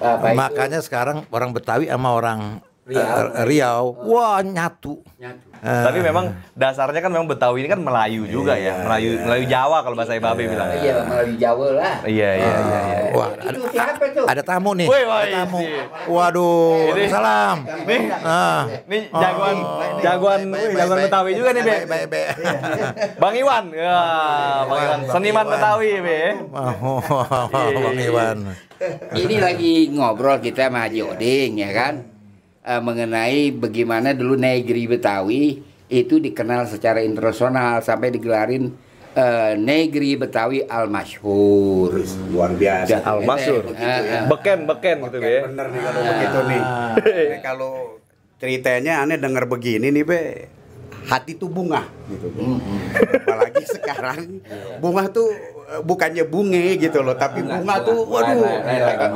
apa 0.00 0.24
itu? 0.24 0.36
Makanya 0.40 0.80
sekarang 0.80 1.28
orang 1.28 1.52
Betawi 1.52 1.84
sama 1.92 2.16
orang 2.16 2.64
Riau. 2.86 3.02
eh, 3.34 3.44
Riau, 3.44 3.84
wah 4.06 4.38
nyatu. 4.38 5.02
Nyatu. 5.18 5.46
Tapi 5.58 5.98
memang 5.98 6.30
dasarnya 6.54 7.02
kan 7.02 7.10
memang 7.10 7.26
Betawi 7.26 7.58
ini 7.58 7.68
kan 7.68 7.82
Melayu 7.82 8.22
juga 8.24 8.54
ya. 8.54 8.78
Melayu 8.78 9.26
Melayu 9.26 9.44
Jawa 9.50 9.82
kalau 9.82 9.98
bahasa 9.98 10.14
Babe 10.14 10.46
bilang. 10.46 10.70
Iya, 10.70 11.02
melalui 11.02 11.34
Jawa 11.34 11.66
lah. 11.74 11.94
Iya, 12.06 12.30
iya, 12.36 12.52
iya, 12.54 12.78
iya. 12.78 12.98
Wah, 13.10 13.30
itu 13.34 13.58
siapa 13.74 14.04
tuh? 14.14 14.22
ada 14.22 14.42
tamu 14.46 14.78
nih. 14.78 14.86
Woi, 14.86 15.02
woi, 15.02 15.18
Ada 15.24 15.34
tamu. 15.42 15.58
ini. 15.58 15.80
Waduh, 16.06 16.94
Ini. 16.94 17.02
salam. 17.10 17.56
Nih, 17.66 18.00
Ah. 18.22 18.62
nih 18.86 19.02
jagoan 19.10 19.56
jagoan 19.98 20.40
wih, 20.46 20.74
jagoan 20.76 20.98
Betawi 21.02 21.30
juga 21.34 21.50
nih, 21.50 21.62
Be. 21.62 21.70
Baik, 21.72 21.86
baik, 21.88 22.06
baik. 22.06 22.28
Bang 23.22 23.34
Iwan. 23.34 23.64
Ya, 23.74 23.98
Bang 24.62 24.80
Iwan, 24.80 25.00
seniman 25.10 25.46
Betawi, 25.48 25.90
Be. 25.98 26.20
Oh, 26.54 27.02
Bang 27.82 27.98
Iwan. 27.98 28.38
Ini 29.10 29.36
lagi 29.40 29.90
ngobrol 29.90 30.38
kita 30.38 30.70
sama 30.70 30.86
Haji 30.86 31.02
Oding 31.02 31.58
ya 31.58 31.72
kan 31.72 32.14
Eh, 32.66 32.82
mengenai 32.82 33.54
bagaimana 33.54 34.10
dulu 34.10 34.34
negeri 34.34 34.90
Betawi 34.90 35.62
itu 35.86 36.18
dikenal 36.18 36.66
secara 36.66 36.98
internasional 36.98 37.78
sampai 37.78 38.10
digelarin 38.10 38.74
eh, 39.14 39.54
negeri 39.54 40.18
Betawi 40.18 40.66
al 40.66 40.90
masyhur. 40.90 41.94
Luar 42.34 42.58
biasa. 42.58 43.06
Al 43.06 43.22
Masur. 43.22 43.70
Eh, 43.70 43.86
eh. 43.86 44.26
Beken, 44.26 44.66
beken 44.66 44.98
gitu, 44.98 45.18
Be. 45.22 45.46
Bener 45.46 45.66
nih 45.70 45.80
kalau 45.86 46.00
begitu 46.10 46.38
nih. 46.42 46.62
Ini 47.06 47.38
kalau 47.38 47.72
ceritanya 48.42 49.06
aneh 49.06 49.22
denger 49.22 49.46
begini 49.46 49.94
nih 49.94 50.02
be 50.02 50.20
hati 51.06 51.38
tuh 51.38 51.46
bunga 51.46 51.86
gitu. 52.10 52.34
Apalagi 53.22 53.62
sekarang 53.78 54.42
bunga 54.82 55.06
tuh 55.06 55.30
eh, 55.70 55.82
bukannya 55.86 56.26
bunge 56.26 56.82
gitu 56.82 56.98
loh, 56.98 57.14
tapi 57.14 57.46
bunga 57.46 57.78
tuh 57.86 58.02
waduh 58.10 58.42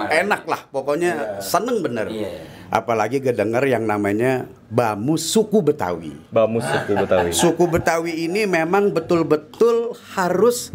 enak 0.06 0.46
lah 0.46 0.62
pokoknya 0.70 1.42
seneng 1.42 1.82
bener. 1.82 2.06
Iya. 2.06 2.59
Apalagi 2.70 3.18
kedenger 3.18 3.66
yang 3.66 3.82
namanya 3.82 4.46
bamus 4.70 5.26
suku 5.26 5.58
Betawi. 5.58 6.14
Bamus 6.30 6.62
suku 6.62 6.92
Betawi. 6.94 7.30
Suku 7.34 7.64
Betawi 7.66 8.30
ini 8.30 8.46
memang 8.46 8.94
betul-betul 8.94 9.98
harus 10.14 10.70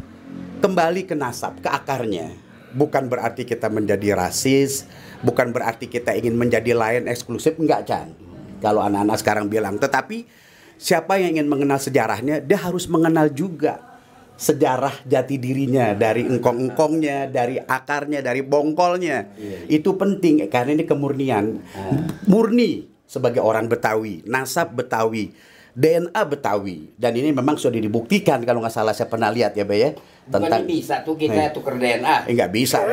kembali 0.60 1.08
ke 1.08 1.16
nasab, 1.16 1.56
ke 1.64 1.72
akarnya. 1.72 2.36
Bukan 2.76 3.08
berarti 3.08 3.48
kita 3.48 3.72
menjadi 3.72 4.12
rasis, 4.12 4.84
bukan 5.24 5.56
berarti 5.56 5.88
kita 5.88 6.12
ingin 6.12 6.36
menjadi 6.36 6.76
lain 6.76 7.08
eksklusif, 7.08 7.56
enggak 7.56 7.88
Chan. 7.88 8.12
Kalau 8.60 8.84
anak-anak 8.84 9.16
sekarang 9.16 9.48
bilang, 9.48 9.80
tetapi 9.80 10.28
siapa 10.76 11.16
yang 11.16 11.40
ingin 11.40 11.48
mengenal 11.48 11.80
sejarahnya, 11.80 12.44
dia 12.44 12.60
harus 12.60 12.92
mengenal 12.92 13.32
juga 13.32 13.95
sejarah 14.36 15.08
jati 15.08 15.40
dirinya 15.40 15.96
dari 15.96 16.28
engkong-engkongnya, 16.28 17.32
dari 17.32 17.56
akarnya, 17.60 18.20
dari 18.20 18.44
bongkolnya. 18.44 19.36
Itu 19.72 19.96
penting 19.96 20.46
karena 20.52 20.76
ini 20.76 20.84
kemurnian. 20.84 21.60
Murni 22.28 22.88
sebagai 23.08 23.40
orang 23.40 23.72
Betawi, 23.72 24.26
nasab 24.28 24.76
Betawi, 24.76 25.32
DNA 25.72 26.22
Betawi. 26.28 26.92
Dan 27.00 27.16
ini 27.16 27.32
memang 27.32 27.56
sudah 27.56 27.80
dibuktikan 27.80 28.44
kalau 28.44 28.60
nggak 28.64 28.76
salah 28.76 28.92
saya 28.92 29.08
pernah 29.08 29.32
lihat 29.32 29.56
ya, 29.56 29.64
Be 29.64 29.78
ya. 29.80 29.92
Bukan 30.26 30.66
bisa 30.66 31.06
tuh 31.06 31.16
kita 31.16 31.54
tuker 31.54 31.78
DNA. 31.78 32.28
Eh, 32.28 32.34
nggak 32.34 32.52
bisa. 32.52 32.82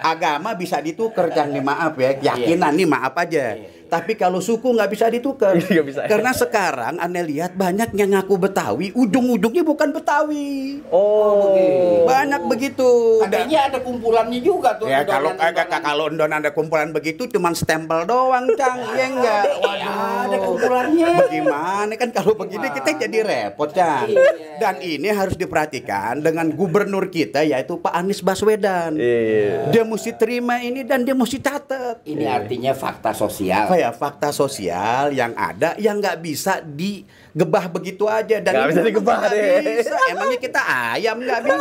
Agama 0.00 0.56
bisa 0.56 0.80
ditukar 0.80 1.28
nih 1.28 1.60
maaf 1.60 1.92
ya, 2.00 2.16
keyakinan 2.16 2.72
nih 2.72 2.88
maaf 2.88 3.12
aja. 3.20 3.52
Tapi 3.90 4.14
kalau 4.14 4.38
suku 4.38 4.70
nggak 4.70 4.90
bisa 4.94 5.10
ditukar. 5.10 5.58
Bisa. 5.90 6.06
Karena 6.06 6.30
sekarang 6.30 7.02
aneh 7.02 7.26
lihat 7.26 7.58
banyak 7.58 7.90
yang 7.98 8.14
ngaku 8.14 8.38
Betawi, 8.38 8.94
ujung-ujungnya 8.94 9.66
bukan 9.66 9.90
Betawi. 9.90 10.78
Oh. 10.94 12.06
Banyak 12.06 12.46
begitu. 12.46 13.18
Katanya 13.26 13.66
ada 13.66 13.78
kumpulannya 13.82 14.38
juga 14.38 14.78
tuh. 14.78 14.86
Ya 14.86 15.02
kalau 15.02 15.34
eh, 15.34 15.50
undangan. 15.50 15.82
kalau 15.82 16.04
Undon 16.06 16.30
ada 16.30 16.50
kumpulan 16.54 16.94
begitu 16.94 17.26
cuman 17.26 17.58
stempel 17.58 18.06
doang, 18.06 18.46
Cang. 18.54 18.78
Ya 18.94 19.06
enggak. 19.10 19.44
Iya, 19.58 19.94
ada 20.30 20.36
kumpulannya. 20.38 21.10
Bagaimana 21.26 21.92
kan 21.98 22.10
kalau 22.14 22.38
begini 22.38 22.70
kita 22.70 22.94
jadi 22.94 23.18
repot, 23.26 23.74
Cang. 23.74 24.06
Iya. 24.06 24.62
Dan 24.62 24.74
ini 24.78 25.08
harus 25.10 25.34
diperhatikan 25.34 26.22
dengan 26.22 26.46
gubernur 26.54 27.10
kita 27.10 27.42
yaitu 27.42 27.82
Pak 27.82 27.90
Anies 27.90 28.22
Baswedan. 28.22 28.94
Iya. 28.94 29.74
Dia 29.74 29.82
mesti 29.82 30.14
terima 30.14 30.62
ini 30.62 30.86
dan 30.86 31.02
dia 31.02 31.18
mesti 31.18 31.42
catat. 31.42 32.06
Ini 32.06 32.30
artinya 32.30 32.70
fakta 32.76 33.10
sosial. 33.10 33.79
Ya 33.80 33.90
fakta 33.90 34.28
sosial 34.30 35.10
yang 35.10 35.32
ada 35.32 35.72
yang 35.76 35.96
nggak 35.96 36.20
bisa 36.20 36.60
digebah 36.60 37.66
begitu 37.66 38.04
aja 38.04 38.36
dan 38.36 38.52
Nggak 38.52 38.68
bisa 38.68 38.82
digebah 38.84 39.18
deh. 39.26 39.80
bisa. 39.80 39.96
Emangnya 40.06 40.36
kita 40.38 40.60
ayam 40.92 41.16
nggak 41.16 41.40
bisa. 41.40 41.56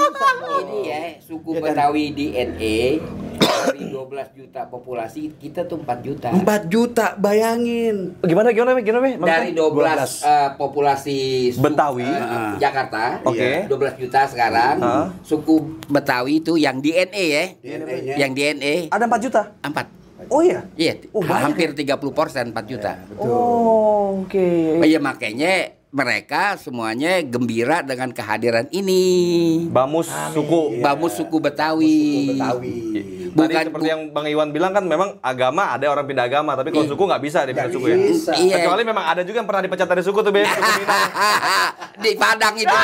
Ini 0.59 0.77
ya 0.83 0.99
suku 1.17 1.49
Ya 1.49 1.59
kan? 1.59 1.71
Betawi 1.71 2.03
di 2.11 2.25
NE 2.31 2.79
dari 3.39 3.83
12 3.87 4.03
juta 4.35 4.61
populasi 4.65 5.33
kita 5.35 5.63
tuh 5.63 5.79
4 5.79 5.99
juta. 6.01 6.27
4 6.29 6.43
juta 6.67 7.05
bayangin. 7.15 8.15
Gimana 8.21 8.51
gimana? 8.51 8.77
Gimana 8.77 9.01
Be? 9.01 9.11
Dari 9.17 9.51
12, 9.51 9.73
12. 9.73 10.11
eh, 10.21 10.49
populasi 10.55 11.17
su- 11.49 11.59
Betawi. 11.59 12.03
eh, 12.03 12.53
Jakarta, 12.57 13.19
Oke. 13.23 13.65
12 13.65 13.95
juta 13.97 14.19
sekarang. 14.25 14.75
Hah? 14.77 15.07
Suku 15.21 15.79
Betawi 15.87 16.39
itu 16.39 16.55
yang 16.55 16.77
di 16.77 16.91
NE 16.91 17.25
ya. 17.27 17.45
DNA-nya. 17.57 18.13
Yang 18.17 18.31
di 18.33 18.41
NE 18.53 18.75
Ada 18.89 19.03
4 19.05 19.21
juta. 19.21 19.41
4. 19.61 19.98
Oh 20.29 20.39
iya. 20.39 20.61
Iya, 20.73 20.93
Oh, 21.09 21.21
hampir 21.21 21.73
30 21.73 21.85
persen 22.11 22.49
4 22.49 22.63
juta. 22.63 23.01
Oh, 23.17 24.21
oke. 24.21 24.49
Oh, 24.77 24.85
Iya 24.85 24.97
makanya 24.97 25.53
mereka 25.89 26.53
semuanya 26.55 27.17
gembira 27.19 27.81
dengan 27.81 28.09
kehadiran 28.09 28.69
ini. 28.69 29.65
Bamus 29.67 30.05
suku. 30.31 30.77
Bamus 30.79 31.13
suku 31.15 31.37
Betawi. 31.39 32.29
Betawi. 32.31 32.77
Tadi 33.29 33.33
Bukan 33.35 33.61
seperti 33.63 33.85
bu- 33.85 33.91
yang 33.91 34.01
Bang 34.09 34.25
Iwan 34.25 34.49
bilang 34.49 34.69
kan 34.69 34.81
memang 34.83 35.17
agama 35.19 35.69
ada 35.69 35.85
orang 35.87 36.05
pindah 36.05 36.25
agama, 36.25 36.53
tapi 36.53 36.69
kalau 36.69 36.81
Iya. 36.83 36.93
suku 36.93 37.03
nggak 37.03 37.23
bisa 37.23 37.39
dipindah 37.43 37.71
suku 37.71 37.85
ya. 37.87 37.97
bisa. 37.99 38.31
Iya. 38.33 38.55
Kecuali 38.59 38.83
memang 38.83 39.05
ada 39.07 39.21
juga 39.21 39.37
yang 39.37 39.47
pernah 39.47 39.63
dipecat 39.63 39.87
dari 39.87 40.01
suku 40.01 40.19
tuh 40.19 40.29
Be. 40.31 40.41
Suku 40.41 40.81
di 42.03 42.11
Padang 42.15 42.53
itu. 42.55 42.69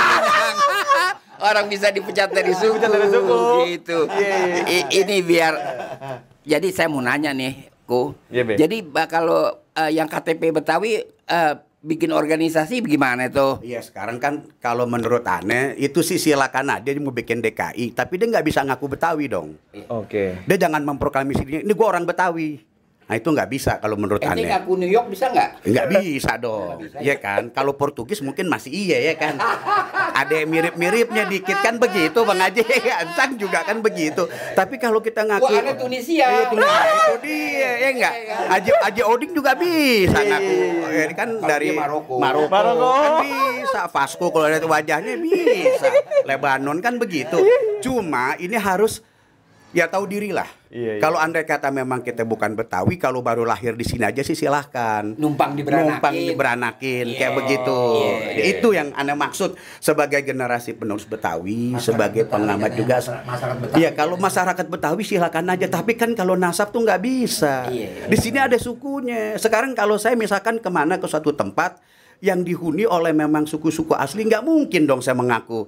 Orang 1.43 1.65
bisa 1.67 1.89
dipecat 1.89 2.29
dari 2.31 2.53
suku. 2.53 2.73
Dipecat 2.73 2.89
dari 2.91 3.07
suku. 3.07 3.37
Gitu. 3.67 3.97
Iya, 4.07 4.37
iya. 4.39 4.63
I- 4.67 4.89
ini 4.95 5.15
biar 5.21 5.53
jadi 6.45 6.67
saya 6.69 6.87
mau 6.87 7.01
nanya 7.01 7.33
nih, 7.33 7.73
Ko. 7.89 8.13
Iya, 8.29 8.43
Be. 8.45 8.53
Jadi 8.57 8.85
kalau 9.09 9.65
eh, 9.73 9.91
yang 9.93 10.05
KTP 10.05 10.53
Betawi 10.53 11.01
eh, 11.05 11.53
bikin 11.85 12.09
organisasi 12.09 12.81
gimana 12.81 13.29
tuh? 13.29 13.61
Iya 13.61 13.85
sekarang 13.85 14.17
kan 14.17 14.49
kalau 14.57 14.89
menurut 14.89 15.21
aneh 15.29 15.77
itu 15.77 16.01
sih 16.01 16.17
silakan 16.17 16.73
aja 16.73 16.89
dia 16.89 16.97
mau 16.97 17.13
bikin 17.13 17.45
DKI 17.45 17.93
tapi 17.93 18.17
dia 18.17 18.25
nggak 18.25 18.45
bisa 18.45 18.65
ngaku 18.65 18.97
Betawi 18.97 19.29
dong. 19.29 19.53
Oke. 19.93 20.41
Dia 20.49 20.57
jangan 20.57 20.81
memproklamasi 20.81 21.45
dirinya 21.45 21.61
ini 21.61 21.73
gua 21.77 21.93
orang 21.93 22.09
Betawi. 22.09 22.57
Nah 23.05 23.21
itu 23.21 23.29
nggak 23.29 23.49
bisa 23.53 23.77
kalau 23.77 23.93
menurut 23.95 24.17
Ente 24.17 24.33
aneh. 24.33 24.49
ngaku 24.49 24.81
New 24.81 24.89
York 24.89 25.13
bisa 25.13 25.29
nggak? 25.29 25.61
Nggak 25.61 25.85
bisa 25.93 26.31
dong, 26.41 26.81
Iya 26.97 27.15
kan? 27.21 27.53
Kalau 27.53 27.77
Portugis 27.77 28.17
mungkin 28.19 28.49
masih 28.49 28.73
iya 28.73 28.97
ya 28.97 29.13
kan? 29.13 29.37
Ada 30.17 30.41
yang 30.41 30.49
mirip-miripnya 30.49 31.29
dikit 31.29 31.61
kan 31.61 31.77
begitu 31.77 32.25
Bang 32.25 32.41
Haji 32.41 32.65
Ansang 33.05 33.37
juga 33.37 33.61
kan 33.61 33.77
begitu. 33.79 34.25
Tapi 34.57 34.81
kalau 34.81 35.05
kita 35.05 35.21
ngaku 35.21 35.45
Wah, 35.45 35.61
aneh 35.61 35.77
Tunisia. 35.77 36.25
Iya, 36.25 36.43
Tunisia, 36.49 36.81
itu 36.97 37.15
dia 37.21 37.71
ya 37.77 37.89
enggak? 37.93 38.13
Haji 38.49 38.69
Haji 38.73 39.01
Oding 39.05 39.31
juga 39.37 39.51
bisa 39.53 40.19
ngaku. 40.19 40.57
Ya, 40.89 41.05
kan 41.13 41.29
Kalau 41.29 41.45
dari 41.45 41.67
Maroko. 41.77 42.15
Maroko. 42.17 42.49
Maroko. 42.49 42.89
Kan 42.89 43.13
bisa 43.21 43.81
Vasco 43.85 44.25
kalau 44.33 44.49
lihat 44.49 44.65
wajahnya 44.65 45.13
bisa. 45.21 45.93
Lebanon 46.25 46.81
kan 46.81 46.97
begitu. 46.97 47.37
Cuma 47.85 48.33
ini 48.41 48.57
harus 48.57 49.05
ya 49.75 49.91
tahu 49.91 50.07
diri 50.07 50.31
lah. 50.31 50.47
Iya, 50.71 50.97
iya. 50.97 51.01
Kalau 51.03 51.19
andai 51.19 51.43
kata 51.43 51.67
memang 51.67 51.99
kita 51.99 52.23
bukan 52.23 52.55
Betawi, 52.55 52.95
kalau 52.95 53.19
baru 53.19 53.43
lahir 53.43 53.75
di 53.75 53.83
sini 53.83 54.07
aja 54.07 54.23
sih 54.23 54.33
silahkan. 54.33 55.03
Numpang 55.15 55.55
diberanakin. 55.55 55.87
Numpang 55.91 56.15
diberanakin 56.15 57.05
kayak 57.11 57.31
Iya, 57.31 57.37
begitu. 57.37 57.79
iya, 57.99 58.15
iya. 58.31 58.43
Itu 58.55 58.71
yang 58.71 58.95
anda 58.95 59.13
maksud 59.13 59.59
sebagai 59.77 60.23
generasi 60.23 60.71
penerus 60.73 61.03
Betawi, 61.03 61.75
sebagai 61.77 62.23
pengamat 62.25 62.71
juga. 62.73 63.03
masyarakat 63.03 63.57
Betawi. 63.59 63.79
Iya, 63.83 63.89
kalau 63.91 64.15
masyarakat 64.15 64.65
Betawi 64.71 65.01
silakan 65.03 65.45
aja. 65.51 65.67
Tapi 65.67 65.91
kan 65.93 66.15
kalau 66.15 66.39
nasab 66.39 66.71
tuh 66.71 66.81
nggak 66.81 67.01
bisa. 67.03 67.67
Iya. 67.67 68.07
Di 68.07 68.17
sini 68.17 68.39
ada 68.39 68.55
sukunya. 68.55 69.35
Sekarang 69.35 69.75
kalau 69.75 69.99
saya 69.99 70.15
misalkan 70.15 70.63
ke 70.63 70.69
mana 70.71 70.95
ke 70.95 71.07
suatu 71.07 71.35
tempat 71.35 71.83
yang 72.23 72.47
dihuni 72.47 72.87
oleh 72.87 73.11
memang 73.11 73.43
suku-suku 73.43 73.91
asli, 73.91 74.23
nggak 74.23 74.43
mungkin 74.43 74.87
dong 74.87 75.03
saya 75.03 75.19
mengaku. 75.19 75.67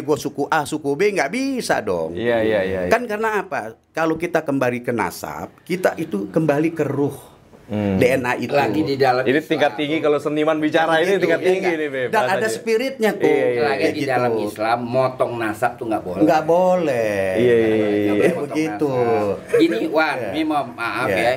Gue 0.00 0.16
suku 0.16 0.48
A, 0.48 0.64
suku 0.64 0.96
B 0.96 1.12
nggak 1.12 1.28
bisa 1.28 1.84
dong. 1.84 2.14
Iya 2.14 2.40
iya 2.40 2.60
iya. 2.62 2.80
Kan 2.88 3.04
karena 3.04 3.40
apa? 3.40 3.76
Kalau 3.90 4.16
kita 4.16 4.40
kembali 4.40 4.80
ke 4.80 4.88
nasab, 4.88 5.52
kita 5.62 5.92
itu 5.94 6.32
kembali 6.32 6.72
ke 6.72 6.82
ruh. 6.82 7.32
DNA 7.72 8.36
itu. 8.38 8.52
Lagi 8.52 8.84
di 8.84 9.00
dalam 9.00 9.24
Ini 9.24 9.40
tingkat 9.40 9.72
Islam. 9.72 9.80
tinggi 9.80 9.96
kalau 10.02 10.18
seniman 10.20 10.60
bicara 10.60 11.00
ini 11.00 11.16
Gitu, 11.16 11.24
tingkat 11.24 11.40
ya 11.40 11.46
tinggi 11.46 11.72
nih, 11.72 11.88
Beb. 11.88 12.08
Dan 12.10 12.24
ada 12.28 12.48
spiritnya 12.50 13.10
tuh. 13.16 13.24
Iya, 13.24 13.46
iya, 13.48 13.60
Lagi 13.62 13.80
kayak 13.80 13.94
di 13.94 13.96
gitu. 13.96 14.10
dalam 14.10 14.32
Islam 14.36 14.78
motong 14.84 15.32
nasab 15.40 15.72
tuh 15.80 15.86
nggak 15.88 16.02
boleh. 16.04 16.20
Nggak 16.20 16.42
boleh. 16.44 17.22
Iya, 17.32 17.54
iya, 17.56 17.72
iya, 17.72 17.88
iya. 18.12 18.32
begitu. 18.36 18.92
nasab. 18.92 19.56
Gini 19.56 19.78
Wan, 19.88 20.16
Iya. 20.18 20.28
ini 20.28 20.40
mau 20.44 20.64
maaf 20.68 21.08
Iya. 21.08 21.16
ya. 21.16 21.32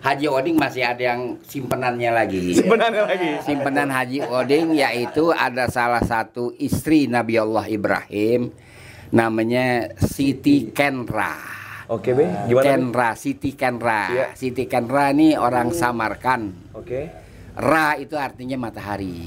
Haji 0.00 0.26
Oding 0.32 0.56
masih 0.56 0.80
ada 0.80 1.12
yang 1.12 1.36
simpenannya 1.44 2.08
lagi. 2.08 2.56
Sebenarnya 2.56 3.04
lagi. 3.04 3.30
Simpenan 3.44 3.92
Haji 3.92 4.24
Oding 4.24 4.72
yaitu 4.72 5.28
ada 5.28 5.68
salah 5.68 6.00
satu 6.00 6.56
istri 6.56 7.04
Nabi 7.04 7.36
Allah 7.36 7.68
Ibrahim 7.68 8.48
namanya 9.12 9.92
Siti 10.00 10.72
Kenra. 10.72 11.36
Oke, 11.90 12.14
Be. 12.14 12.30
Gimana? 12.46 12.64
Kenra, 12.64 13.10
Siti 13.18 13.50
Kenra. 13.58 14.02
Iya. 14.08 14.26
Siti 14.38 14.64
Kenra 14.70 15.10
ini 15.10 15.34
orang 15.34 15.74
Samarkan. 15.74 16.72
Oke. 16.72 17.10
Ra 17.58 17.98
itu 17.98 18.14
artinya 18.14 18.56
matahari. 18.56 19.26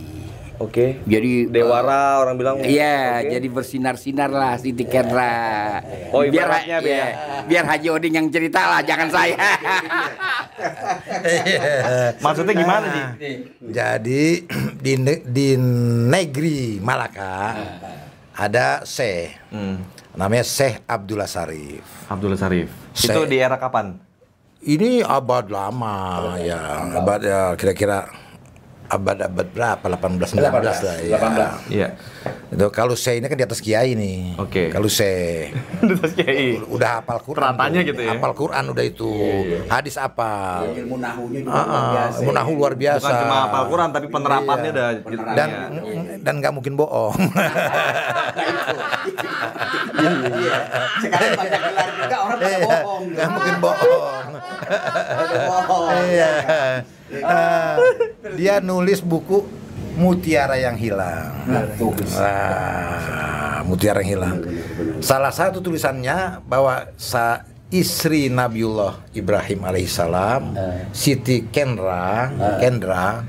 Oke. 0.58 1.02
Jadi 1.04 1.50
Dewara 1.50 2.20
orang 2.20 2.36
bilang. 2.36 2.56
Iya, 2.60 3.20
Oke. 3.20 3.30
jadi 3.32 3.48
bersinar-sinar 3.48 4.30
lah 4.30 4.54
Siti 4.56 4.86
Kenra. 4.86 5.82
Oh, 6.10 6.22
ibaratnya, 6.22 6.78
Be, 6.78 6.90
iya, 6.90 7.06
biar 7.44 7.66
Haji 7.66 7.88
Oding 7.90 8.14
yang 8.14 8.28
cerita 8.30 8.62
lah, 8.64 8.80
jangan 8.80 9.10
saya. 9.10 9.34
Maksudnya 12.20 12.54
gimana, 12.54 12.86
Ji? 13.18 13.34
Jadi 13.64 14.24
di 14.76 14.94
ne- 14.96 15.24
di 15.24 15.48
negeri 16.08 16.78
Malaka 16.80 17.58
ada 18.32 18.82
Syekh 18.84 19.38
Hmm. 19.50 19.82
namanya 20.14 20.44
Syekh 20.44 20.86
Abdullah 20.86 21.28
Sarif. 21.28 21.84
Abdullah 22.08 22.38
Sarif. 22.38 22.70
Saya- 22.94 23.18
Itu 23.18 23.22
di 23.26 23.38
era 23.38 23.58
kapan? 23.58 23.98
Ini 24.64 25.04
abad 25.04 25.52
lama 25.52 25.96
ya, 26.40 26.88
abad 26.96 27.20
ya 27.20 27.42
kira-kira 27.54 28.08
abad-abad 28.94 29.48
berapa? 29.50 29.86
18 29.90 30.38
19 30.38 30.86
lah 30.86 30.96
ya. 31.02 31.18
18. 31.18 31.74
Iya. 31.74 31.88
Itu 32.50 32.70
kalau 32.70 32.94
saya 32.94 33.18
ini 33.18 33.26
kan 33.26 33.34
di 33.34 33.42
atas 33.42 33.58
kiai 33.58 33.94
nih. 33.94 34.38
Oke. 34.38 34.70
Kalau 34.70 34.86
saya 34.86 35.50
Terus 35.82 36.14
Kiai. 36.18 36.62
udah 36.64 37.02
hafal 37.02 37.18
Quran. 37.20 37.52
Tuh. 37.52 37.82
gitu 37.84 37.98
ya? 38.00 38.12
Hafal 38.14 38.34
Quran 38.34 38.64
udah 38.70 38.84
itu. 38.84 39.12
Hadis 39.66 39.96
apa? 39.98 40.62
Ilmu 40.64 40.96
nahunya 40.96 41.40
juga 41.42 41.52
Ah, 41.52 41.66
luar 41.66 41.84
biasa. 41.90 42.18
ilmu 42.20 42.32
nahu 42.32 42.52
luar 42.54 42.74
biasa. 42.76 43.02
Bukan 43.02 43.16
cuma 43.20 43.36
hafal 43.42 43.64
Quran 43.68 43.90
tapi 43.90 44.08
penerapannya 44.08 44.64
Iya. 44.64 44.72
udah 44.72 44.88
Penerapan. 45.02 45.34
dan 45.34 45.50
Iya. 45.50 46.02
dan 46.22 46.34
nggak 46.40 46.54
mungkin 46.54 46.74
bohong. 46.76 47.16
Iya. 49.94 50.58
Sekarang 51.00 51.32
banyak 51.34 51.62
gelar 51.64 51.90
juga 51.94 52.18
orang 52.20 52.38
pada 52.38 52.50
Iya, 52.50 52.60
bohong. 52.62 53.02
nggak 53.10 53.30
mungkin 53.30 53.56
bohong. 53.60 54.26
Bohong. 55.48 55.90
Iya. 56.06 56.32
Ah, 57.22 57.78
dia 58.40 58.58
nulis 58.64 59.04
buku 59.06 59.46
Mutiara 59.94 60.58
yang 60.58 60.74
Hilang. 60.74 61.46
Ah, 62.18 63.62
Mutiara 63.62 64.02
yang 64.02 64.10
Hilang. 64.18 64.38
Salah 65.06 65.30
satu 65.30 65.62
tulisannya 65.62 66.42
bahwa 66.50 66.90
sa 66.98 67.46
istri 67.70 68.30
Nabiullah 68.30 69.14
Ibrahim 69.14 69.66
alaihissalam, 69.66 70.58
Siti 70.90 71.46
Kendra, 71.54 72.34
Kendra, 72.58 73.22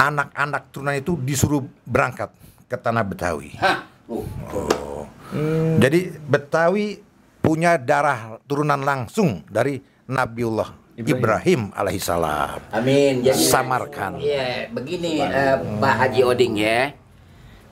anak-anak 0.00 0.72
turunan 0.72 0.96
itu 0.96 1.20
disuruh 1.20 1.64
berangkat 1.84 2.32
ke 2.68 2.76
tanah 2.80 3.04
Betawi. 3.04 3.52
Hah. 3.60 3.84
Oh. 4.08 5.08
Jadi 5.80 6.12
Betawi 6.28 7.00
punya 7.44 7.76
darah 7.76 8.40
turunan 8.48 8.80
langsung 8.80 9.44
dari 9.48 9.80
Nabiullah 10.08 10.83
Ibrahim, 10.94 11.74
alaihissalam. 11.74 12.70
Amin. 12.70 13.26
Jadi 13.26 13.42
Samarkan. 13.42 14.22
Iya, 14.22 14.70
begini 14.70 15.18
eh, 15.18 15.58
Pak 15.82 15.94
Haji 15.98 16.20
Oding 16.22 16.54
ya. 16.54 16.94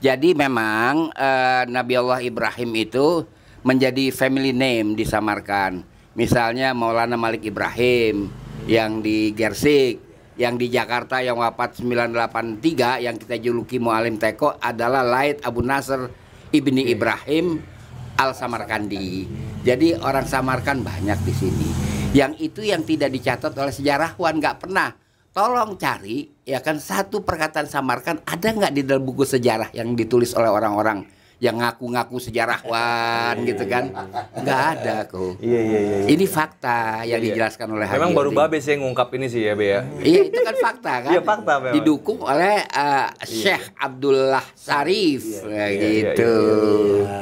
Jadi 0.02 0.34
memang 0.34 1.14
eh, 1.14 1.62
Nabi 1.70 1.94
Allah 1.94 2.18
Ibrahim 2.18 2.74
itu 2.74 3.22
menjadi 3.62 4.10
family 4.10 4.50
name 4.50 4.98
di 4.98 5.06
Samarkan. 5.06 5.86
Misalnya 6.18 6.74
Maulana 6.74 7.14
Malik 7.14 7.46
Ibrahim 7.46 8.26
yang 8.66 8.98
di 9.06 9.30
Gersik, 9.38 10.02
yang 10.34 10.58
di 10.58 10.66
Jakarta 10.66 11.22
yang 11.22 11.38
wafat 11.38 11.78
983 11.78 13.06
yang 13.06 13.14
kita 13.22 13.38
juluki 13.38 13.78
Mualim 13.78 14.18
Teko 14.18 14.58
adalah 14.58 15.06
Laid 15.06 15.46
Abu 15.46 15.62
Nasr 15.62 16.10
Ibni 16.50 16.90
Ibrahim 16.90 17.62
Al 18.18 18.34
Samarkandi. 18.34 19.30
Jadi 19.62 19.94
orang 19.94 20.26
Samarkan 20.26 20.82
banyak 20.82 21.18
di 21.22 21.32
sini. 21.32 21.91
Yang 22.12 22.32
itu 22.44 22.60
yang 22.62 22.84
tidak 22.84 23.08
dicatat 23.08 23.52
oleh 23.52 23.72
sejarawan 23.72 24.36
nggak 24.36 24.60
pernah. 24.60 24.92
Tolong 25.32 25.80
cari 25.80 26.28
ya 26.44 26.60
kan 26.60 26.76
satu 26.76 27.24
perkataan 27.24 27.64
Samarkan 27.64 28.20
ada 28.22 28.48
nggak 28.52 28.68
di 28.70 28.84
dalam 28.84 29.00
buku 29.00 29.24
sejarah 29.24 29.72
yang 29.72 29.96
ditulis 29.96 30.36
oleh 30.36 30.52
orang-orang 30.52 31.08
yang 31.40 31.56
ngaku-ngaku 31.56 32.20
sejarawan 32.20 33.34
gitu 33.42 33.64
kan? 33.64 33.88
Nggak 34.36 34.60
ada 34.76 34.96
kok. 35.08 35.40
Iya, 35.40 35.60
iya, 35.64 35.78
iya. 35.80 35.96
Ini 36.06 36.24
fakta 36.28 36.78
yang 37.02 37.18
Iya. 37.18 37.26
dijelaskan 37.32 37.66
oleh 37.66 37.86
Haji 37.88 37.96
Memang 37.96 38.12
baru. 38.12 38.30
Babe 38.30 38.60
sih 38.60 38.76
yang 38.76 38.84
ngungkap 38.84 39.08
ini 39.10 39.26
sih 39.26 39.42
ya, 39.42 39.56
Be 39.56 39.72
ya. 39.72 39.80
Iya 39.98 40.20
itu 40.22 40.38
kan 40.38 40.54
fakta 40.54 40.92
kan. 41.02 41.12
Iya, 41.16 41.20
fakta 41.24 41.52
memang. 41.58 41.74
Didukung 41.74 42.20
oleh 42.20 42.62
eh, 42.62 43.08
Syekh 43.24 43.72
Abdullah 43.74 44.44
Sarif 44.52 45.24
Iya, 45.42 45.66
iya, 45.66 45.80
gitu. 46.12 46.32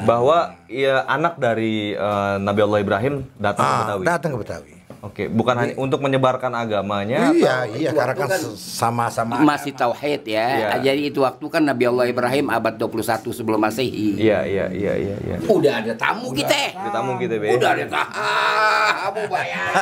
Bahwa 0.03 0.59
ya 0.67 1.07
anak 1.07 1.39
dari 1.39 1.95
eh, 1.95 2.35
Nabi 2.37 2.61
Allah 2.61 2.81
Ibrahim 2.83 3.15
datang 3.39 3.63
ke 3.63 3.71
Ah, 3.71 3.81
Betawi. 3.87 4.03
datang 4.05 4.31
ke 4.35 4.41
Betawi. 4.43 4.73
Oke, 5.01 5.33
bukan 5.33 5.57
hanya 5.57 5.73
untuk 5.81 6.05
menyebarkan 6.05 6.53
agamanya. 6.53 7.33
Iya, 7.33 7.65
atau 7.65 7.81
iya, 7.81 7.91
karena 7.97 8.15
kan 8.21 8.29
kan 8.29 8.41
sama-sama 8.53 9.41
Masih 9.41 9.73
tauhid 9.73 10.29
ya. 10.29 10.77
Iya. 10.77 10.93
Jadi 10.93 11.09
itu 11.09 11.25
waktu 11.25 11.41
kan 11.49 11.65
Nabi 11.65 11.89
Allah 11.89 12.05
Ibrahim 12.13 12.53
abad 12.53 12.77
21 12.77 13.33
sebelum 13.33 13.57
Masehi. 13.57 14.21
Iya, 14.21 14.45
iya, 14.45 14.69
iya, 14.69 14.93
iya, 15.01 15.17
iya. 15.25 15.37
Udah 15.49 15.81
ada 15.81 15.97
tamu 15.97 16.37
kita. 16.37 16.77
Kita 16.77 16.91
tamu 16.93 17.17
kita, 17.17 17.41
Be. 17.41 17.57
Udah 17.57 17.71
ada 17.73 17.85
tamu 17.89 19.23
bayar. 19.33 19.73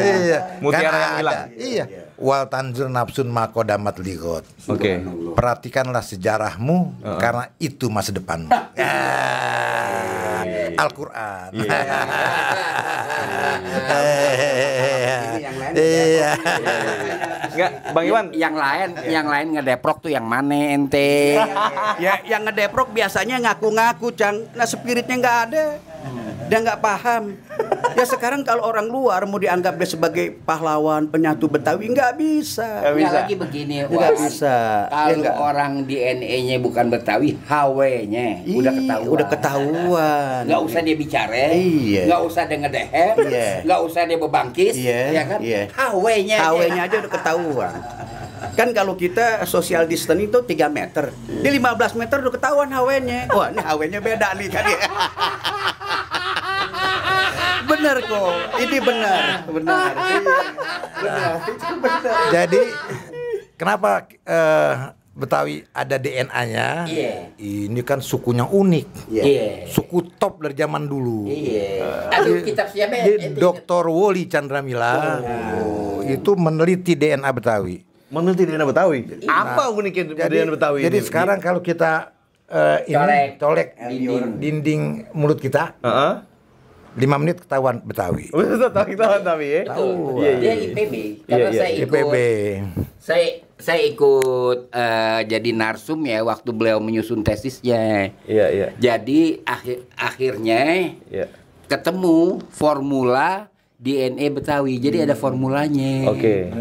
Iya, 0.00 0.38
Mutiara 0.64 0.88
kan 0.88 0.96
yang 0.96 1.16
hilang. 1.20 1.36
ada. 1.36 1.46
Iya. 1.60 1.84
Wal 2.20 2.44
tanzur 2.48 2.88
nafsun 2.88 3.28
makodamat 3.28 4.00
ligot. 4.00 4.44
Oke. 4.64 5.04
Perhatikanlah 5.36 6.04
sejarahmu 6.04 7.04
karena 7.20 7.52
itu 7.60 7.92
masa 7.92 8.16
depan. 8.16 8.48
Al-Qur'an. 10.80 11.50
Iya. 11.52 11.78
yang 15.40 15.56
lain 15.60 15.72
Iya. 15.76 16.30
Enggak, 17.50 17.70
Bang 17.92 18.06
Iwan. 18.06 18.26
yang 18.32 18.54
lain, 18.54 18.88
yang 19.10 19.26
lain 19.26 19.46
ngedeprok 19.58 19.98
tuh 20.00 20.10
yang 20.12 20.24
mana 20.24 20.54
ente? 20.74 21.36
Ya, 21.98 22.22
yang 22.24 22.46
ngedeprok 22.46 22.94
biasanya 22.94 23.36
ngaku-ngaku, 23.42 24.14
Cang. 24.14 24.48
Nah, 24.54 24.66
spiritnya 24.66 25.16
nggak 25.18 25.38
ada. 25.50 25.64
Dia 26.50 26.58
nggak 26.62 26.80
paham. 26.82 27.36
Ya 27.90 28.04
sekarang 28.04 28.40
kalau 28.42 28.64
orang 28.64 28.86
luar 28.86 29.24
mau 29.24 29.36
dianggap 29.36 29.74
dia 29.74 29.88
sebagai 29.88 30.32
pahlawan, 30.40 31.06
penyatu 31.06 31.46
Betawi, 31.46 31.90
nggak 31.90 32.12
bisa. 32.14 32.64
Nggak 32.80 32.94
bisa. 32.96 33.16
Lagi 33.16 33.34
begini, 33.34 33.74
Nggak 33.84 34.12
bisa. 34.16 34.56
Ya, 34.86 34.90
Kalau 34.90 35.16
nggak. 35.20 35.36
orang 35.36 35.72
DNA-nya 35.84 36.56
bukan 36.58 36.86
Betawi, 36.88 37.36
HW-nya 37.40 38.26
udah 38.46 38.72
Ih, 38.72 38.78
ketahuan. 38.78 39.10
Udah 39.10 39.26
ketahuan. 39.26 40.40
Nggak 40.46 40.62
usah 40.62 40.80
dia 40.80 40.96
bicara, 40.96 41.44
Iya. 41.50 42.02
nggak 42.06 42.20
usah 42.22 42.42
dia 42.44 42.58
ngedehem, 42.58 43.14
Iya. 43.22 43.50
nggak 43.64 43.80
usah 43.82 44.00
dia 44.04 44.18
bebangkis, 44.18 44.74
Iya, 44.74 45.00
ya 45.10 45.22
kan? 45.26 45.38
iya. 45.40 45.62
HW-nya, 45.70 46.36
HW-nya 46.40 46.82
aja 46.84 46.96
udah 46.98 47.12
ketahuan. 47.12 47.74
Kan 48.50 48.68
kalau 48.72 48.94
kita 48.94 49.44
social 49.44 49.84
distance 49.84 50.20
itu 50.22 50.38
3 50.42 50.68
meter. 50.68 51.12
Di 51.26 51.48
15 51.48 51.92
meter 51.92 52.16
udah 52.18 52.32
ketahuan 52.32 52.68
HW-nya. 52.68 53.28
Wah, 53.30 53.48
ini 53.48 53.60
HW-nya 53.60 54.00
beda 54.00 54.28
nih 54.34 54.48
kan 54.48 54.64
ya. 54.64 54.78
bener 57.80 57.96
kok. 58.04 58.32
Ini 58.60 58.78
benar, 58.84 59.24
benar. 59.48 59.90
Iya. 59.96 60.20
Benar. 61.00 61.32
Itu 61.48 61.74
benar. 61.80 62.24
Jadi 62.28 62.60
kenapa 63.56 63.90
eh, 64.28 64.72
Betawi 65.10 65.64
ada 65.72 65.96
DNA-nya? 65.96 66.68
Iya. 66.86 67.12
Ini 67.36 67.80
kan 67.82 68.04
sukunya 68.04 68.44
unik. 68.44 68.88
Iya. 69.08 69.22
Iya. 69.24 69.48
Suku 69.66 70.12
top 70.20 70.44
dari 70.44 70.54
zaman 70.54 70.84
dulu. 70.84 71.24
Iya. 71.28 72.08
Aduh, 72.20 72.44
kitab 72.44 72.68
siapa? 72.68 73.00
Ente 73.00 73.36
Dr. 73.36 73.84
Woli 73.88 74.28
Chandramila 74.28 75.20
oh, 75.60 76.04
itu 76.04 76.36
meneliti 76.36 76.94
DNA 76.94 77.26
Betawi. 77.32 77.80
Meneliti 78.12 78.44
DNA 78.44 78.64
Betawi. 78.68 78.98
Apa 79.24 79.72
uniknya 79.72 80.28
Jadi, 80.28 80.34
DNA 80.40 80.52
Betawi 80.52 80.78
jadi 80.84 80.98
ini? 81.00 81.06
sekarang 81.06 81.38
kalau 81.42 81.60
kita 81.60 82.12
eh, 82.50 82.78
ini 82.90 82.96
Colek. 82.98 83.30
colek 83.38 83.68
Dinding. 83.78 84.24
dinding 84.38 84.82
mulut 85.14 85.38
kita, 85.38 85.78
Heeh. 85.80 86.29
5 86.96 87.20
menit 87.22 87.36
ketahuan 87.38 87.78
Betawi. 87.80 88.26
Betul, 88.34 88.70
tahu 88.70 88.86
kita 88.90 89.22
tapi 89.22 89.46
ya. 89.46 89.62
Betul. 89.66 89.94
Iya, 90.18 90.32
Dia 90.34 90.50
iya. 90.50 90.54
IPB. 90.66 90.94
Iya, 90.94 91.28
Karena 91.28 91.48
iya. 91.48 91.58
saya 91.58 91.70
ikut 91.70 91.86
IPB. 91.86 92.14
saya 93.00 93.26
saya 93.60 93.80
ikut 93.84 94.58
eh, 94.72 95.20
jadi 95.28 95.50
narsum 95.52 96.00
ya 96.02 96.18
waktu 96.22 96.50
beliau 96.50 96.78
menyusun 96.80 97.20
tesisnya. 97.20 98.10
Iya, 98.24 98.46
iya. 98.50 98.66
Jadi 98.76 99.44
akhir 99.44 99.86
akhirnya 99.94 100.62
Iya. 101.06 101.26
ketemu 101.66 102.40
formula 102.50 103.46
DNA 103.80 104.26
Betawi. 104.28 104.76
Jadi 104.76 105.04
ada 105.04 105.14
formulanya. 105.14 106.10
Oke. 106.10 106.52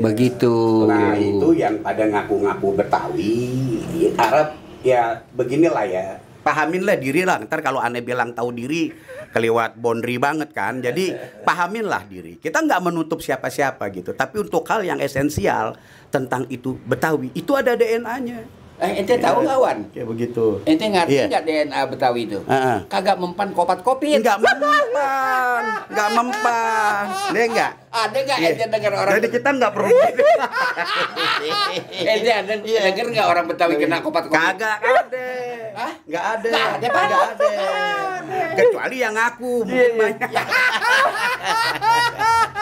Begitu. 0.00 0.88
Nah 0.88 1.14
itu 1.14 1.54
yang 1.54 1.78
pada 1.78 2.02
ngaku-ngaku 2.02 2.68
Betawi 2.74 3.34
Arab 4.16 4.58
ya 4.82 5.22
beginilah 5.32 5.86
ya 5.86 6.06
pahaminlah 6.44 7.00
diri 7.00 7.24
lah. 7.24 7.40
Ntar 7.40 7.64
kalau 7.64 7.80
aneh 7.80 8.04
bilang 8.04 8.36
tahu 8.36 8.52
diri 8.52 8.92
kelewat 9.32 9.80
boundary 9.80 10.20
banget 10.20 10.52
kan. 10.52 10.78
Jadi 10.84 11.16
pahaminlah 11.42 12.04
diri. 12.06 12.36
Kita 12.36 12.60
nggak 12.60 12.84
menutup 12.84 13.24
siapa-siapa 13.24 13.88
gitu. 13.90 14.12
Tapi 14.12 14.44
untuk 14.44 14.62
hal 14.68 14.84
yang 14.84 15.00
esensial 15.00 15.74
tentang 16.12 16.44
itu 16.52 16.76
Betawi 16.84 17.32
itu 17.34 17.56
ada 17.56 17.74
DNA-nya 17.74 18.63
Eh, 18.74 18.90
ente 18.98 19.14
tahu 19.16 19.42
nggak 19.42 19.56
Wan? 19.56 19.78
kayak 19.88 20.04
begitu 20.04 20.60
Ente 20.64 20.84
ngerti 20.84 21.14
Iya. 21.14 21.24
nggak 21.30 21.42
DNA 21.44 21.80
Betawi 21.86 22.20
itu? 22.26 22.38
Heeh. 22.42 22.78
Kagak 22.84 23.16
mempan 23.16 23.48
kopat 23.50 23.80
kopit. 23.80 24.18
nggak 24.18 24.36
mempan 24.36 25.62
nggak 25.86 26.08
mempan 26.10 27.04
dia 27.30 27.44
nggak 27.46 27.72
Ada 27.88 28.18
nggak 28.18 28.36
Iya. 28.36 28.48
ente 28.50 28.64
dengar 28.66 28.92
orang? 28.92 29.12
jadi 29.14 29.26
kita 29.30 29.48
nggak 29.54 29.70
perlu 29.70 29.94
ente 31.94 32.28
ada 32.28 32.54
denger 32.58 33.06
nggak 33.14 33.26
orang 33.28 33.44
Betawi 33.46 33.74
kena 33.76 34.02
kopat 34.02 34.24
kopit? 34.26 34.58
Kagak 34.58 34.78
ada. 34.82 35.26
Hah? 35.74 35.92
Nggak 36.04 36.24
ada. 36.34 36.48
Nggak 36.50 36.68
ada. 36.74 36.86
Nggak 36.90 37.24
ada. 37.30 37.48
Kecuali 38.54 38.96
yang 38.96 39.14
aku 39.14 39.50
mungkin 39.62 39.92
banyak. 39.96 40.30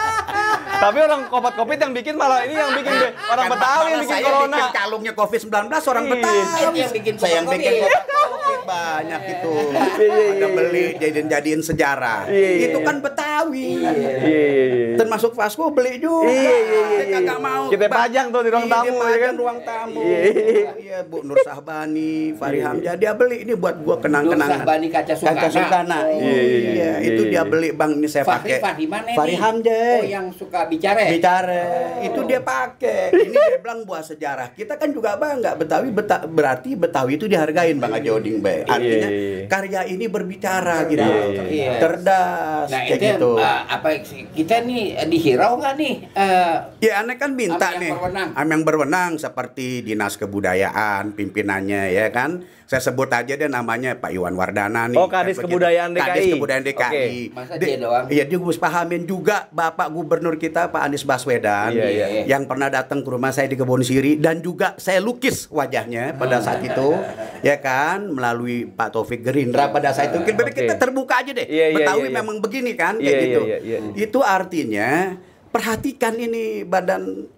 Tapi 0.83 0.97
orang 0.99 1.21
kopat-kopit 1.27 1.79
yang 1.79 1.91
bikin 1.91 2.13
malah 2.13 2.43
ini 2.43 2.53
yang 2.53 2.71
bikin 2.73 2.91
be. 2.93 3.07
orang 3.25 3.45
Kan 3.45 3.53
Betawi 3.53 3.87
yang 3.87 4.01
bikin 4.01 4.11
saya 4.11 4.23
corona. 4.27 4.51
bikin 4.51 4.67
kalungnya 4.73 5.13
Covid-19 5.15 5.55
orang 5.85 6.03
Iya. 6.03 6.11
Betawi. 6.11 6.41
Yang 6.75 6.91
bikin 6.91 7.15
saya 7.15 7.33
yang 7.33 7.47
bikin 7.47 7.73
Covid. 7.79 8.01
Covid 8.03 8.61
banyak 8.63 9.21
itu. 9.29 9.51
Iya, 9.93 10.23
Ada 10.33 10.47
beli 10.49 10.85
jadiin 10.97 11.27
jadiin 11.27 11.61
sejarah. 11.61 12.21
Iya, 12.27 12.49
iya, 12.51 12.65
Itu 12.67 12.77
iya. 12.77 12.85
kan 12.85 12.95
Betawi. 12.99 13.67
Iya 13.73 13.91
iya 13.93 14.11
iya. 14.19 14.87
Termasuk 14.93 15.31
Vasco 15.31 15.71
beli 15.71 15.97
juga. 15.97 16.27
Iya, 16.27 16.53
iya, 16.53 16.81
iya, 17.01 17.17
iya. 17.17 17.35
mau. 17.37 17.63
Kita 17.67 17.87
pajang 17.87 18.27
tuh 18.29 18.41
di 18.41 18.49
ruang 18.51 18.65
Iya, 18.65 18.73
tamu, 18.73 18.87
ya 18.89 18.99
pajang 18.99 19.21
kan? 19.21 19.33
ruang 19.35 19.59
tamu. 19.63 19.99
Iya, 20.01 20.19
iya. 20.27 20.71
Iya, 20.75 20.97
Bu 21.03 21.17
Nur 21.23 21.39
Sahbani, 21.39 22.35
Fahri 22.35 22.59
Hamzah 22.59 22.95
dia 22.95 23.11
beli 23.13 23.37
ini 23.41 23.53
buat 23.55 23.79
gua 23.79 23.97
kenang-kenangan. 23.97 24.49
Nur 24.49 24.59
Sahbani 24.59 24.87
Kaca 24.89 25.13
Sukana. 25.15 25.33
Kaca 25.33 25.47
Sukana. 25.49 25.97
Oh, 26.03 26.11
Iya, 26.13 26.41
iya, 26.41 26.59
iya, 26.59 26.91
itu 27.03 27.21
iya, 27.23 27.31
dia 27.31 27.35
iya. 27.35 27.43
beli 27.43 27.69
Bang 27.71 27.91
ini 27.95 28.07
saya 28.07 28.23
pakai. 28.23 28.59
Fahri 28.59 28.85
mana 28.85 29.03
nih? 29.05 29.15
Fahri 29.15 29.35
Hamzah. 29.35 29.91
Oh 29.95 30.05
yang 30.05 30.27
suka 30.29 30.59
bicara. 30.75 31.01
bicara 31.07 31.61
itu 32.01 32.19
dia 32.23 32.39
pakai 32.39 33.01
ini 33.11 33.33
dia 33.33 33.57
bilang 33.57 33.83
buat 33.83 34.01
sejarah 34.01 34.51
kita 34.51 34.75
kan 34.75 34.89
juga 34.89 35.15
bangga 35.15 35.53
Betawi 35.53 35.89
Beta- 35.89 36.23
berarti 36.23 36.73
Betawi 36.73 37.15
itu 37.15 37.25
dihargain 37.25 37.77
bang 37.77 37.91
Haji 37.91 38.09
Oding 38.09 38.37
artinya 38.63 38.81
Iya, 39.03 39.07
iya, 39.07 39.35
iya. 39.35 39.45
karya 39.45 39.81
ini 39.85 40.05
berbicara 40.05 40.85
gitu 40.85 41.01
Iya, 41.01 41.43
iya. 41.45 41.71
cerdas 41.77 42.67
Nah 42.67 42.81
kayak 42.81 42.97
itu 42.97 43.07
gitu 43.13 43.31
eh, 43.37 43.59
apa 43.67 43.87
kita 44.31 44.55
nih 44.61 44.83
eh, 44.95 45.07
dihirau 45.07 45.53
nggak 45.55 45.73
nih? 45.75 45.93
eh, 46.11 46.55
ya 46.81 46.91
aneh 46.99 47.15
kan 47.15 47.31
minta 47.31 47.69
yang 47.69 47.79
nih 47.79 47.91
berwenang. 47.91 48.29
sama 48.33 48.49
yang 48.49 48.63
berwenang 48.63 49.11
seperti 49.15 49.67
dinas 49.81 50.13
kebudayaan 50.15 51.13
pimpinannya 51.13 51.89
ya 51.89 52.09
kan 52.09 52.41
saya 52.63 52.79
sebut 52.81 53.05
aja 53.07 53.33
deh 53.33 53.45
namanya 53.45 53.93
Pak 53.93 54.09
Iwan 54.09 54.33
Wardana 54.33 54.87
nih 54.87 54.95
Oh, 54.95 55.05
Kadis 55.05 55.35
Kan 55.35 55.45
begitu. 55.45 55.59
Kebudayaan 55.59 55.91
DKI. 55.91 56.01
Kadis 56.01 56.25
Kebudayaan 56.31 56.63
DKI 56.63 56.81
Oke. 56.81 57.03
Masa 57.29 57.53
dia 57.55 57.75
doang? 57.77 58.05
Iya 58.07 58.23
dia 58.23 58.37
gue 58.39 58.55
pahamin 58.55 59.03
juga 59.03 59.37
Bapak 59.49 59.87
Gubernur 59.89 60.35
kita 60.35 60.62
Pak 60.69 60.81
Anies 60.87 61.03
Baswedan 61.03 61.73
Iya, 61.73 61.87
iya. 61.89 62.05
yang 62.29 62.45
pernah 62.45 62.69
datang 62.69 63.01
ke 63.01 63.09
rumah 63.09 63.33
saya 63.33 63.49
di 63.49 63.57
Kebun 63.57 63.81
Siri 63.81 64.19
dan 64.19 64.39
juga 64.39 64.77
saya 64.77 65.01
lukis 65.01 65.49
wajahnya 65.49 66.13
pada 66.15 66.39
saat 66.39 66.61
itu 66.63 66.95
ya 67.41 67.57
kan 67.59 68.07
melalui 68.11 68.69
Pak 68.69 68.93
Taufik 68.93 69.25
Gerindra 69.25 69.73
pada 69.73 69.91
saat 69.91 70.13
itu 70.15 70.23
kita, 70.23 70.41
Oke. 70.45 70.53
kita 70.53 70.73
terbuka 70.77 71.23
aja 71.25 71.31
deh 71.33 71.47
Iya, 71.47 71.65
iya, 71.73 71.77
Betawi 71.81 72.07
iya, 72.07 72.09
iya. 72.09 72.17
memang 72.21 72.37
begini 72.39 72.71
kan 72.77 72.95
kayak 73.01 73.09
iya, 73.09 73.23
gitu 73.25 73.41
iya, 73.43 73.57
iya. 73.59 73.77
itu 73.97 74.19
artinya 74.23 75.17
perhatikan 75.49 76.17
ini 76.17 76.65
badan 76.65 77.29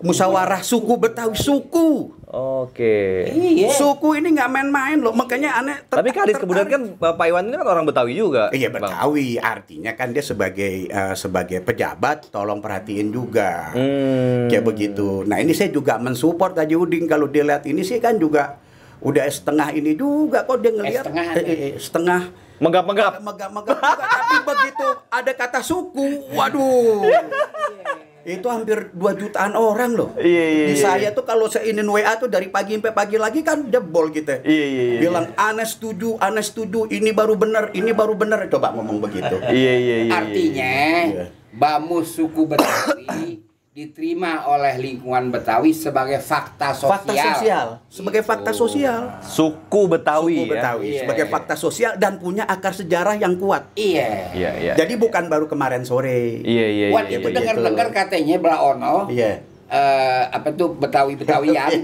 musyawarah 0.00 0.64
suku 0.64 0.96
Betawi 0.96 1.36
suku 1.36 2.16
Oke. 2.30 3.26
Iya. 3.26 3.74
suku 3.74 4.14
ini 4.14 4.38
nggak 4.38 4.46
main-main 4.46 5.02
loh 5.02 5.10
makanya 5.10 5.58
aneh 5.58 5.82
ter- 5.82 5.98
Tapi 5.98 6.14
Kadis 6.14 6.38
tertarik. 6.38 6.42
kemudian 6.46 6.66
kan 6.70 6.82
Bapak 6.94 7.26
Iwan 7.26 7.50
ini 7.50 7.58
kan 7.58 7.66
orang 7.66 7.84
Betawi 7.90 8.14
juga. 8.14 8.54
Iya 8.54 8.70
Bang. 8.70 8.86
Betawi, 8.86 9.34
artinya 9.34 9.92
kan 9.98 10.14
dia 10.14 10.22
sebagai 10.22 10.86
eh, 10.86 11.14
sebagai 11.18 11.58
pejabat 11.58 12.30
tolong 12.30 12.62
perhatiin 12.62 13.10
juga. 13.10 13.74
Hmm. 13.74 14.46
Kayak 14.46 14.62
begitu. 14.62 15.26
Nah, 15.26 15.42
ini 15.42 15.50
saya 15.50 15.74
juga 15.74 15.98
mensupport 15.98 16.54
Haji 16.54 16.78
Udin 16.78 17.10
kalau 17.10 17.26
dia 17.26 17.42
lihat 17.42 17.66
ini 17.66 17.82
sih 17.82 17.98
kan 17.98 18.14
juga 18.14 18.62
udah 19.02 19.26
setengah 19.26 19.74
ini 19.74 19.98
juga 19.98 20.46
kok 20.46 20.62
dia 20.62 20.70
ngelihat 20.70 21.04
setengah 21.10 21.24
eh, 21.34 21.42
eh, 21.42 21.58
eh, 21.66 21.72
setengah 21.82 22.20
megap-megap 22.60 23.12
juga 23.18 23.90
tapi 23.96 24.36
begitu 24.44 24.86
ada 25.10 25.32
kata 25.34 25.60
suku, 25.64 26.30
waduh. 26.30 27.02
Itu 28.24 28.52
hampir 28.52 28.92
2 28.92 29.16
jutaan 29.16 29.56
orang 29.56 29.96
loh. 29.96 30.10
Iya, 30.20 30.44
iya, 30.52 30.64
Di 30.70 30.74
iya. 30.76 30.82
saya 30.84 31.08
tuh 31.16 31.24
kalau 31.24 31.48
seinin 31.48 31.88
WA 31.88 32.20
tuh 32.20 32.28
dari 32.28 32.52
pagi 32.52 32.76
sampai 32.76 32.92
pagi 32.92 33.16
lagi 33.16 33.40
kan 33.40 33.66
jebol 33.72 34.12
kita. 34.12 34.44
Iya, 34.44 34.66
iya, 34.68 34.82
iya. 34.96 35.00
Bilang 35.00 35.26
aneh 35.34 35.64
setuju, 35.64 36.20
aneh 36.20 36.44
setuju, 36.44 36.84
ini 36.92 37.10
baru 37.16 37.34
bener, 37.40 37.72
ini 37.72 37.90
baru 37.96 38.14
bener. 38.14 38.46
Coba 38.52 38.76
ngomong 38.76 39.00
begitu. 39.00 39.40
Iya 39.40 39.50
iya 39.50 39.72
iya. 39.74 39.96
iya. 40.04 40.12
Artinya 40.12 40.72
Iya. 41.10 41.24
bamus 41.50 42.14
suku 42.14 42.46
Betawi 42.46 43.49
diterima 43.70 44.50
oleh 44.50 44.74
lingkungan 44.76 45.30
Betawi 45.30 45.70
sebagai 45.70 46.18
fakta 46.18 46.74
sosial. 46.74 46.90
Fakta 46.90 47.12
sosial, 47.14 47.66
sebagai 47.86 48.22
fakta 48.26 48.50
sosial. 48.50 49.00
suku 49.22 49.86
Betawi 49.86 50.34
Suku 50.34 50.42
ya. 50.42 50.50
Betawi 50.50 50.86
Iya. 50.90 51.00
sebagai 51.00 51.26
fakta 51.30 51.54
sosial 51.54 51.92
dan 51.94 52.18
punya 52.18 52.42
akar 52.44 52.74
sejarah 52.74 53.14
yang 53.14 53.38
kuat. 53.38 53.70
Iya. 53.72 54.34
Iya 54.34 54.50
iya. 54.58 54.72
Jadi 54.74 54.98
bukan 54.98 55.30
baru 55.30 55.46
kemarin 55.46 55.86
sore. 55.86 56.42
Iya 56.42 56.66
iya 56.66 56.86
Wan 56.90 57.06
iya. 57.06 57.16
itu 57.16 57.24
begitu. 57.24 57.38
dengar-dengar 57.38 57.88
katanya 57.94 58.36
Blaono 58.36 59.06
Iya. 59.06 59.38
eh, 59.70 60.22
apa 60.28 60.50
tuh 60.50 60.74
Betawi 60.74 61.14
Betawian. 61.14 61.70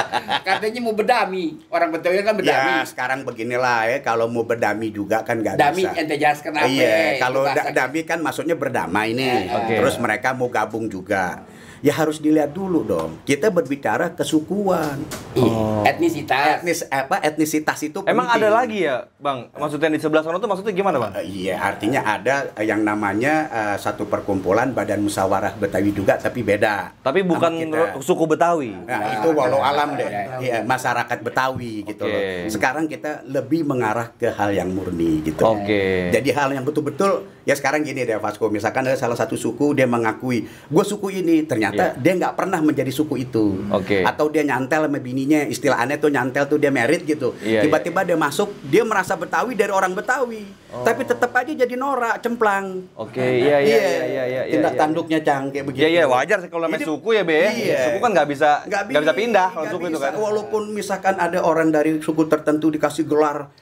katanya 0.46 0.80
mau 0.80 0.94
bedami. 0.94 1.58
Orang 1.68 1.92
Betawi 1.92 2.20
kan 2.20 2.34
bedami. 2.34 2.72
Ya 2.72 2.84
sekarang 2.84 3.22
beginilah 3.22 3.88
ya 3.88 3.98
kalau 4.00 4.26
mau 4.26 4.42
berdami 4.42 4.88
juga 4.88 5.22
kan 5.22 5.38
nggak 5.38 5.56
Dami 5.56 5.82
bisa. 5.82 5.94
ente 5.94 6.16
jelaskan 6.16 6.52
apa? 6.54 6.66
Iya, 6.66 6.96
Itu 7.16 7.20
kalau 7.20 7.42
da- 7.46 7.70
dami 7.70 8.00
kan 8.02 8.18
maksudnya 8.20 8.56
berdamai 8.56 9.12
nih. 9.12 9.52
Oke. 9.52 9.74
Terus 9.78 9.96
mereka 9.98 10.32
mau 10.32 10.48
gabung 10.48 10.86
juga. 10.86 11.44
Ya 11.82 11.90
harus 11.92 12.16
dilihat 12.16 12.54
dulu 12.54 12.86
dong. 12.86 13.18
Kita 13.26 13.50
berbicara 13.50 14.14
kesukuan. 14.14 15.02
Iya, 15.34 15.90
etnisitas. 15.90 16.62
Etnis 16.62 16.80
apa 16.86 17.18
etnisitas 17.18 17.78
itu 17.82 18.06
Emang 18.06 18.30
penting. 18.30 18.38
ada 18.38 18.48
lagi 18.54 18.78
ya, 18.86 19.10
Bang? 19.18 19.50
Maksudnya 19.50 19.90
di 19.90 19.98
sebelah 19.98 20.22
sana 20.22 20.38
tuh 20.38 20.46
maksudnya 20.46 20.70
gimana, 20.70 21.02
Bang? 21.02 21.10
Eh, 21.18 21.26
Iya, 21.42 21.58
artinya 21.58 22.06
ada 22.06 22.54
yang 22.62 22.80
namanya 22.80 23.34
eh, 23.50 23.76
satu 23.76 24.06
perkumpulan 24.06 24.70
Badan 24.70 25.02
Musyawarah 25.02 25.58
Betawi 25.58 25.90
juga 25.90 26.14
tapi 26.14 26.46
beda. 26.46 27.02
Tapi 27.02 27.26
bukan 27.26 27.50
suku 27.98 28.30
Betawi. 28.30 28.78
Nah, 28.86 29.18
itu 29.18 29.28
walau 29.34 29.58
alam 29.58 29.98
deh. 29.98 30.06
Ya, 30.06 30.22
Iya, 30.38 30.56
masyarakat 30.62 31.18
Betawi 31.18 31.82
gitu 31.82 32.06
Oke. 32.06 32.14
loh. 32.14 32.22
Sekarang 32.46 32.86
kita 32.86 33.26
lebih 33.26 33.66
mengarah 33.66 34.14
ke 34.14 34.30
hal 34.30 34.54
yang 34.54 34.70
murni 34.70 35.18
gitu. 35.26 35.42
Oke. 35.42 36.14
Jadi 36.14 36.30
hal 36.30 36.54
yang 36.54 36.62
betul-betul 36.62 37.26
ya 37.42 37.54
sekarang 37.54 37.82
gini 37.82 38.02
deh 38.06 38.18
Vasco, 38.18 38.48
misalkan 38.48 38.86
ada 38.86 38.98
salah 38.98 39.18
satu 39.18 39.34
suku 39.38 39.74
dia 39.74 39.86
mengakui, 39.86 40.46
gue 40.46 40.84
suku 40.84 41.22
ini, 41.22 41.46
ternyata 41.46 41.94
Iya. 41.94 42.00
dia 42.00 42.12
nggak 42.18 42.34
pernah 42.38 42.58
menjadi 42.62 42.90
suku 42.90 43.22
itu. 43.22 43.66
Oke. 43.70 44.02
Atau 44.06 44.30
dia 44.30 44.42
nyantel 44.46 44.86
sama 44.86 44.98
bininya, 44.98 45.46
istilah 45.46 45.82
aneh 45.82 45.98
tuh 45.98 46.10
nyantel 46.10 46.46
tuh 46.46 46.58
dia 46.58 46.70
merit 46.70 47.02
gitu. 47.02 47.34
Iya, 47.42 47.66
Tiba-tiba 47.66 48.06
dia 48.06 48.18
masuk, 48.18 48.54
dia 48.66 48.82
merasa 48.82 49.14
Betawi 49.18 49.54
dari 49.54 49.70
orang 49.70 49.94
Betawi, 49.94 50.46
tapi 50.82 51.04
tetap 51.04 51.30
aja 51.36 51.52
jadi 51.52 51.74
norak, 51.76 52.24
cemplang. 52.24 52.88
Oh. 52.96 53.04
Oke, 53.04 53.20
iya 53.20 53.60
iya 53.60 53.76
iya 53.76 54.04
iya 54.08 54.24
iya. 54.24 54.42
Tindak 54.48 54.72
iya. 54.72 54.80
tanduknya 54.80 55.18
cang 55.20 55.52
kayak 55.52 55.64
begitu. 55.68 55.82
Iya 55.84 55.88
iya 55.92 56.04
wajar 56.08 56.38
sih 56.40 56.48
kalau 56.48 56.64
namanya 56.64 56.86
suku 56.88 57.08
ya 57.12 57.22
be. 57.28 57.36
Iya. 57.44 57.78
Suku 57.92 57.98
kan 58.00 58.10
nggak 58.16 58.28
bisa 58.32 58.50
nggak 58.64 58.82
bisa 58.88 59.12
pindah 59.12 59.48
kalau 59.52 59.66
suku 59.68 59.84
itu 59.92 60.00
kan. 60.00 60.12
Walaupun 60.16 60.62
misalkan 60.72 61.14
ada 61.20 61.44
orang 61.44 61.68
dari 61.68 62.00
suku 62.00 62.24
tertentu 62.24 62.72
dikasih 62.72 63.04
gelar 63.04 63.52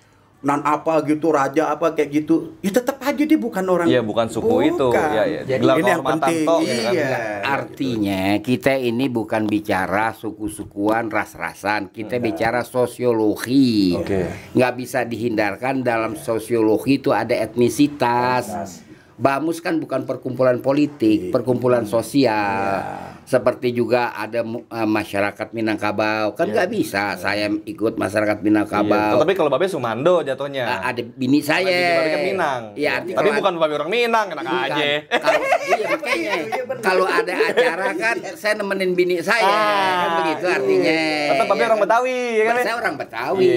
nan 0.41 0.65
apa 0.65 1.05
gitu, 1.05 1.29
raja 1.31 1.69
apa 1.69 1.93
kayak 1.93 2.25
gitu, 2.25 2.57
ya 2.65 2.73
tetap 2.73 2.97
aja 3.05 3.23
dia 3.29 3.37
bukan 3.37 3.65
orang. 3.69 3.87
Iya, 3.89 4.01
bukan 4.01 4.27
suku 4.33 4.73
itu. 4.73 4.89
Iya, 4.93 5.23
iya. 5.29 5.41
Jadi 5.45 5.63
Gelar 5.65 5.77
ini 5.77 5.91
yang 5.93 6.05
penting. 6.05 6.37
toh, 6.49 6.61
gitu 6.65 6.81
kan. 6.81 6.93
Iya. 6.97 7.19
Artinya 7.45 8.23
kita 8.41 8.73
ini 8.81 9.07
bukan 9.13 9.43
bicara 9.45 10.17
suku-sukuan, 10.17 11.13
ras-rasan, 11.13 11.93
kita 11.93 12.17
bicara 12.17 12.65
sosiologi. 12.65 13.97
Oke. 14.01 14.33
Nggak 14.57 14.73
bisa 14.81 15.05
dihindarkan 15.05 15.85
dalam 15.85 16.17
sosiologi 16.17 17.05
itu 17.05 17.13
ada 17.13 17.37
etnisitas. 17.37 18.89
Bamus 19.21 19.61
kan 19.61 19.77
bukan 19.77 20.09
perkumpulan 20.09 20.59
politik, 20.59 21.29
perkumpulan 21.29 21.85
sosial. 21.85 22.81
Seperti 23.23 23.71
juga 23.71 24.11
ada 24.11 24.41
eh, 24.43 24.89
masyarakat 24.89 25.53
Minangkabau, 25.53 26.33
kan 26.33 26.49
nggak 26.49 26.67
bisa 26.67 27.15
saya 27.15 27.53
ikut 27.63 27.95
masyarakat 27.95 28.41
Iya. 28.41 28.43
Minangkabau. 28.43 29.21
Tapi 29.21 29.37
kalau 29.37 29.53
babe 29.53 29.69
Sumando 29.69 30.25
jatuhnya. 30.25 30.65
Ah, 30.65 30.91
ada 30.91 31.05
bini 31.05 31.39
saya. 31.39 31.69
Bini 31.69 32.11
kan 32.11 32.21
Minang. 32.25 32.63
Iya, 32.73 32.91
arti 32.97 33.13
Tapi 33.13 33.29
kalau 33.29 33.39
bukan 33.45 33.55
babe 33.61 33.75
orang 33.77 33.91
Minang, 33.93 34.27
enak 34.33 34.41
Bukan. 34.43 34.65
aja. 34.73 34.89
Kalau 35.13 35.41
iya 35.61 35.87
makanya 35.87 36.33
kalau 36.89 37.05
ada 37.05 37.33
acara 37.45 37.87
kan 37.93 38.17
saya 38.41 38.55
nemenin 38.57 38.97
bini 38.97 39.21
saya 39.21 39.45
Ah, 39.45 39.93
kan 40.01 40.11
begitu 40.19 40.45
iya. 40.47 40.57
artinya. 40.57 41.01
Tetap 41.29 41.47
babe 41.47 41.61
Ya 41.61 41.67
orang 41.69 41.81
Betawi, 41.85 42.19
ya 42.33 42.43
kan, 42.43 42.55
Saya 42.57 42.67
ya? 42.67 42.81
orang 42.81 42.95
Betawi. 42.97 43.53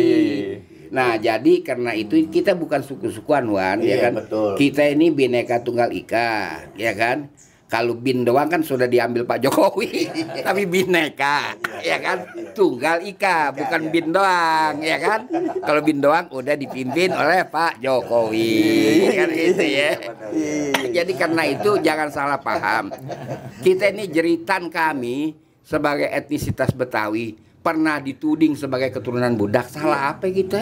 Iya, 0.93 1.01
iya, 1.01 1.09
iya. 1.09 1.09
Nah, 1.09 1.13
jadi 1.17 1.53
karena 1.65 1.91
itu 1.97 2.15
kita 2.29 2.53
bukan 2.53 2.85
suku-sukuan 2.85 3.49
Wan, 3.49 3.81
ya 3.81 3.97
Iya, 3.97 3.97
kan? 3.99 4.13
betul. 4.21 4.53
Kita 4.55 4.85
ini 4.85 5.09
bineka 5.09 5.65
tunggal 5.65 5.89
ika, 5.89 6.61
ya 6.77 6.93
kan? 6.93 7.33
Kalau 7.65 7.97
bin 7.97 8.21
doang 8.21 8.53
kan 8.53 8.61
sudah 8.61 8.85
diambil 8.85 9.25
Pak 9.25 9.49
Jokowi, 9.49 10.05
tapi 10.45 10.69
bineka, 10.69 11.57
ya 11.81 11.97
kan? 11.97 12.21
Tunggal 12.53 13.01
ika, 13.01 13.49
bukan 13.49 13.89
bin 13.89 14.13
doang, 14.13 14.77
ya 14.77 15.01
kan? 15.01 15.25
Kalau 15.57 15.81
bin 15.81 15.97
doang 15.97 16.29
udah 16.29 16.53
dipimpin 16.53 17.09
oleh 17.09 17.41
Pak 17.49 17.81
Jokowi, 17.81 18.53
kan 19.17 19.29
gitu 19.33 19.65
ya. 19.65 19.89
Jadi 20.93 21.13
karena 21.17 21.49
itu 21.49 21.81
jangan 21.81 22.13
salah 22.13 22.37
paham. 22.37 22.93
Kita 23.65 23.89
ini 23.89 24.05
jeritan 24.05 24.69
kami 24.69 25.33
sebagai 25.65 26.13
etnisitas 26.13 26.69
Betawi 26.77 27.33
pernah 27.63 27.95
dituding 28.03 28.59
sebagai 28.59 28.91
keturunan 28.91 29.31
budak. 29.39 29.71
Salah 29.71 30.11
apa 30.11 30.27
kita? 30.27 30.59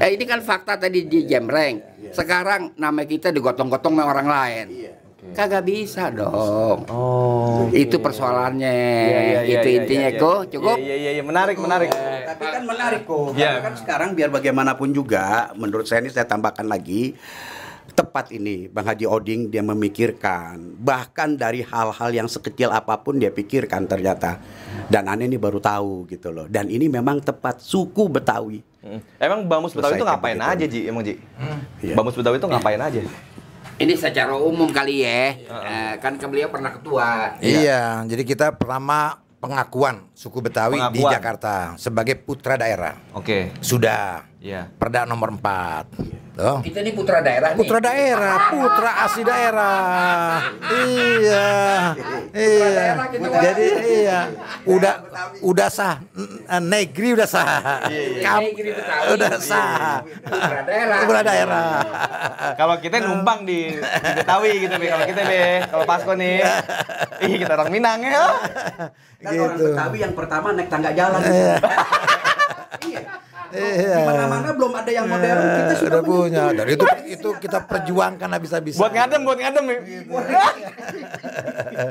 Eh, 0.00 0.16
ini 0.16 0.24
kan 0.24 0.40
fakta 0.40 0.80
tadi 0.80 1.04
di 1.04 1.28
Jemreng. 1.28 2.08
Sekarang 2.10 2.72
nama 2.80 3.04
kita 3.04 3.28
digotong-gotong 3.28 3.92
sama 3.92 4.08
orang 4.08 4.26
lain. 4.26 4.66
Kagak 5.36 5.68
bisa 5.68 6.08
dong. 6.08 6.88
Oh. 6.88 7.68
Itu 7.76 8.00
persoalannya. 8.00 8.72
Iya, 8.72 9.40
itu 9.60 9.68
intinya 9.76 10.08
kok. 10.16 10.48
Cukup. 10.48 10.80
Iya 10.80 10.96
iya 10.96 11.10
iya 11.20 11.22
menarik 11.22 11.60
menarik. 11.60 11.92
Tapi 11.92 12.44
kan 12.48 12.62
menarik 12.64 13.04
kok. 13.04 13.36
Iya. 13.36 13.60
Karena 13.60 13.60
kan 13.68 13.74
sekarang 13.76 14.08
biar 14.16 14.32
bagaimanapun 14.32 14.96
juga, 14.96 15.52
menurut 15.60 15.84
saya 15.84 16.00
ini 16.00 16.08
saya 16.08 16.24
tambahkan 16.24 16.64
lagi 16.64 17.12
tepat 18.00 18.32
ini 18.32 18.64
Bang 18.72 18.88
Haji 18.88 19.04
Oding 19.04 19.52
dia 19.52 19.60
memikirkan 19.60 20.80
bahkan 20.80 21.36
dari 21.36 21.60
hal-hal 21.60 22.10
yang 22.10 22.24
sekecil 22.24 22.72
apa 22.72 22.96
pun 22.96 23.20
dia 23.20 23.28
pikirkan 23.28 23.84
ternyata 23.84 24.40
dan 24.88 25.04
aneh 25.04 25.28
ini 25.28 25.36
baru 25.36 25.60
tahu 25.60 26.08
gitu 26.08 26.32
loh 26.32 26.48
dan 26.48 26.72
ini 26.72 26.88
memang 26.88 27.20
tepat 27.20 27.60
suku 27.60 28.08
Betawi 28.08 28.64
Hmm. 28.80 28.96
Emang 29.20 29.44
Bamus 29.44 29.76
Betawi 29.76 30.00
itu 30.00 30.08
ngapain 30.08 30.40
begitu. 30.40 30.52
aja 30.56 30.64
Ji? 30.64 30.80
Emang 30.88 31.04
Ji? 31.04 31.20
Iya. 31.84 31.92
Bamus 31.92 32.16
Betawi 32.16 32.40
itu 32.40 32.48
ngapain 32.48 32.80
aja? 32.80 33.04
Ini 33.76 33.92
secara 33.92 34.32
umum 34.40 34.72
kali 34.72 35.04
ya. 35.04 35.36
Eh, 35.36 35.92
kan 36.00 36.16
ke 36.16 36.24
beliau 36.24 36.48
pernah 36.48 36.72
ketua. 36.72 37.36
Iya, 37.44 38.08
jadi 38.08 38.24
kita 38.24 38.56
pertama 38.56 39.20
pengakuan 39.36 40.08
suku 40.16 40.40
Betawi 40.40 40.80
di 40.96 40.96
Pengakuan. 40.96 41.12
Jakarta 41.12 41.54
sebagai 41.76 42.16
putra 42.16 42.56
daerah. 42.56 42.96
Oke. 43.12 43.52
Sudah. 43.60 44.24
Iya. 44.40 44.72
Perda 44.80 45.04
nomor 45.04 45.36
4. 45.36 46.29
Tuh. 46.30 46.58
Kita 46.62 46.78
ini 46.80 46.92
putra 46.94 47.18
daerah 47.20 47.52
nih. 47.52 47.58
Putra 47.58 47.78
daerah, 47.78 48.34
putra 48.48 48.90
asli 49.04 49.22
daerah. 49.22 50.40
Iya. 50.62 51.48
Iya. 52.30 52.68
daerah 52.70 53.06
gitu. 53.10 53.26
Jadi 53.28 53.66
iya. 54.00 54.20
Udah 54.64 54.94
udah 55.42 55.68
sah. 55.68 56.00
N- 56.16 56.66
Negeri 56.66 57.08
udah 57.12 57.28
sah. 57.28 57.48
Kam- 58.22 58.46
Negeri 58.46 58.70
Betawi. 58.72 59.04
Udah 59.14 59.34
sah. 59.36 60.00
Putra 60.06 60.60
daerah. 60.62 60.98
Putra 61.02 61.20
daerah. 61.20 61.68
Kalau 62.54 62.74
kita 62.78 62.96
numpang 63.00 63.44
di, 63.44 63.76
di 63.76 64.10
Betawi 64.16 64.52
gitu 64.64 64.74
be. 64.76 64.86
Kalau 64.86 65.04
kita 65.04 65.22
be, 65.22 65.42
kalau 65.66 65.84
Pasko 65.84 66.12
nih. 66.14 66.38
Ih, 67.20 67.34
kita 67.36 67.52
orang 67.52 67.70
Minang 67.70 67.98
ya. 68.00 68.10
kan 69.20 69.32
orang 69.36 69.52
Gitu. 69.52 69.64
Betawi 69.68 69.96
yang 70.00 70.14
pertama 70.16 70.56
naik 70.56 70.72
tangga 70.72 70.96
jalan 70.96 71.20
iya 72.80 73.04
Iya. 73.50 73.96
di 73.98 74.02
mana-mana 74.06 74.48
belum 74.54 74.72
ada 74.74 74.90
yang 74.90 75.06
modern 75.10 75.42
kita 75.42 75.74
sudah 75.78 76.00
Udah 76.00 76.02
punya. 76.06 76.44
Dari 76.54 76.72
itu 76.78 76.86
itu 77.10 77.28
kita 77.42 77.58
perjuangkan 77.66 78.28
habis-habisan. 78.30 78.78
Buat 78.78 78.92
ngadem, 78.94 79.20
buat 79.26 79.38
ngadem. 79.42 79.64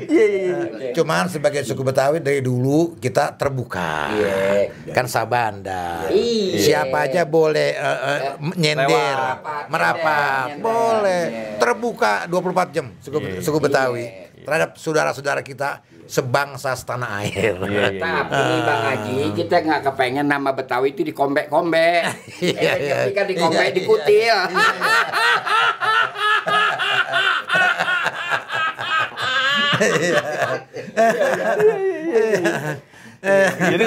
Iya 0.10 0.26
iya 0.26 0.26
iya. 0.26 0.92
Cuman 0.96 1.28
sebagai 1.28 1.66
suku 1.66 1.82
Betawi 1.84 2.22
dari 2.24 2.40
dulu 2.40 2.96
kita 2.98 3.36
terbuka. 3.36 4.14
Iya. 4.16 4.94
Kan 4.96 5.06
Sabanda. 5.10 6.08
Iya. 6.08 6.60
Siapa 6.60 7.10
aja 7.10 7.26
boleh 7.28 7.76
eh, 7.76 8.00
eh, 8.08 8.20
nyender, 8.56 8.88
Lewat. 8.88 9.68
merapat, 9.68 10.48
boleh. 10.62 11.22
Terbuka 11.60 12.26
24 12.30 12.76
jam 12.76 12.86
suku 13.04 13.18
suku 13.44 13.58
Betawi 13.60 14.29
terhadap 14.44 14.76
saudara-saudara 14.80 15.42
kita 15.44 15.84
sebangsa 16.10 16.74
setanah 16.74 17.22
air. 17.22 17.54
Iya 17.54 17.86
iya. 17.94 18.02
Tapi 18.02 18.44
Bang 18.66 18.82
Haji, 18.82 19.20
kita 19.38 19.56
nggak 19.62 19.82
kepengen 19.92 20.26
nama 20.26 20.50
Betawi 20.58 20.98
itu 20.98 21.06
dikombek-kombek. 21.06 22.02
Iya, 22.40 22.72
iya. 22.80 22.96
Ketika 23.06 23.24
dikombek 23.28 23.76
dikutil. 23.76 24.38
jadi 33.60 33.86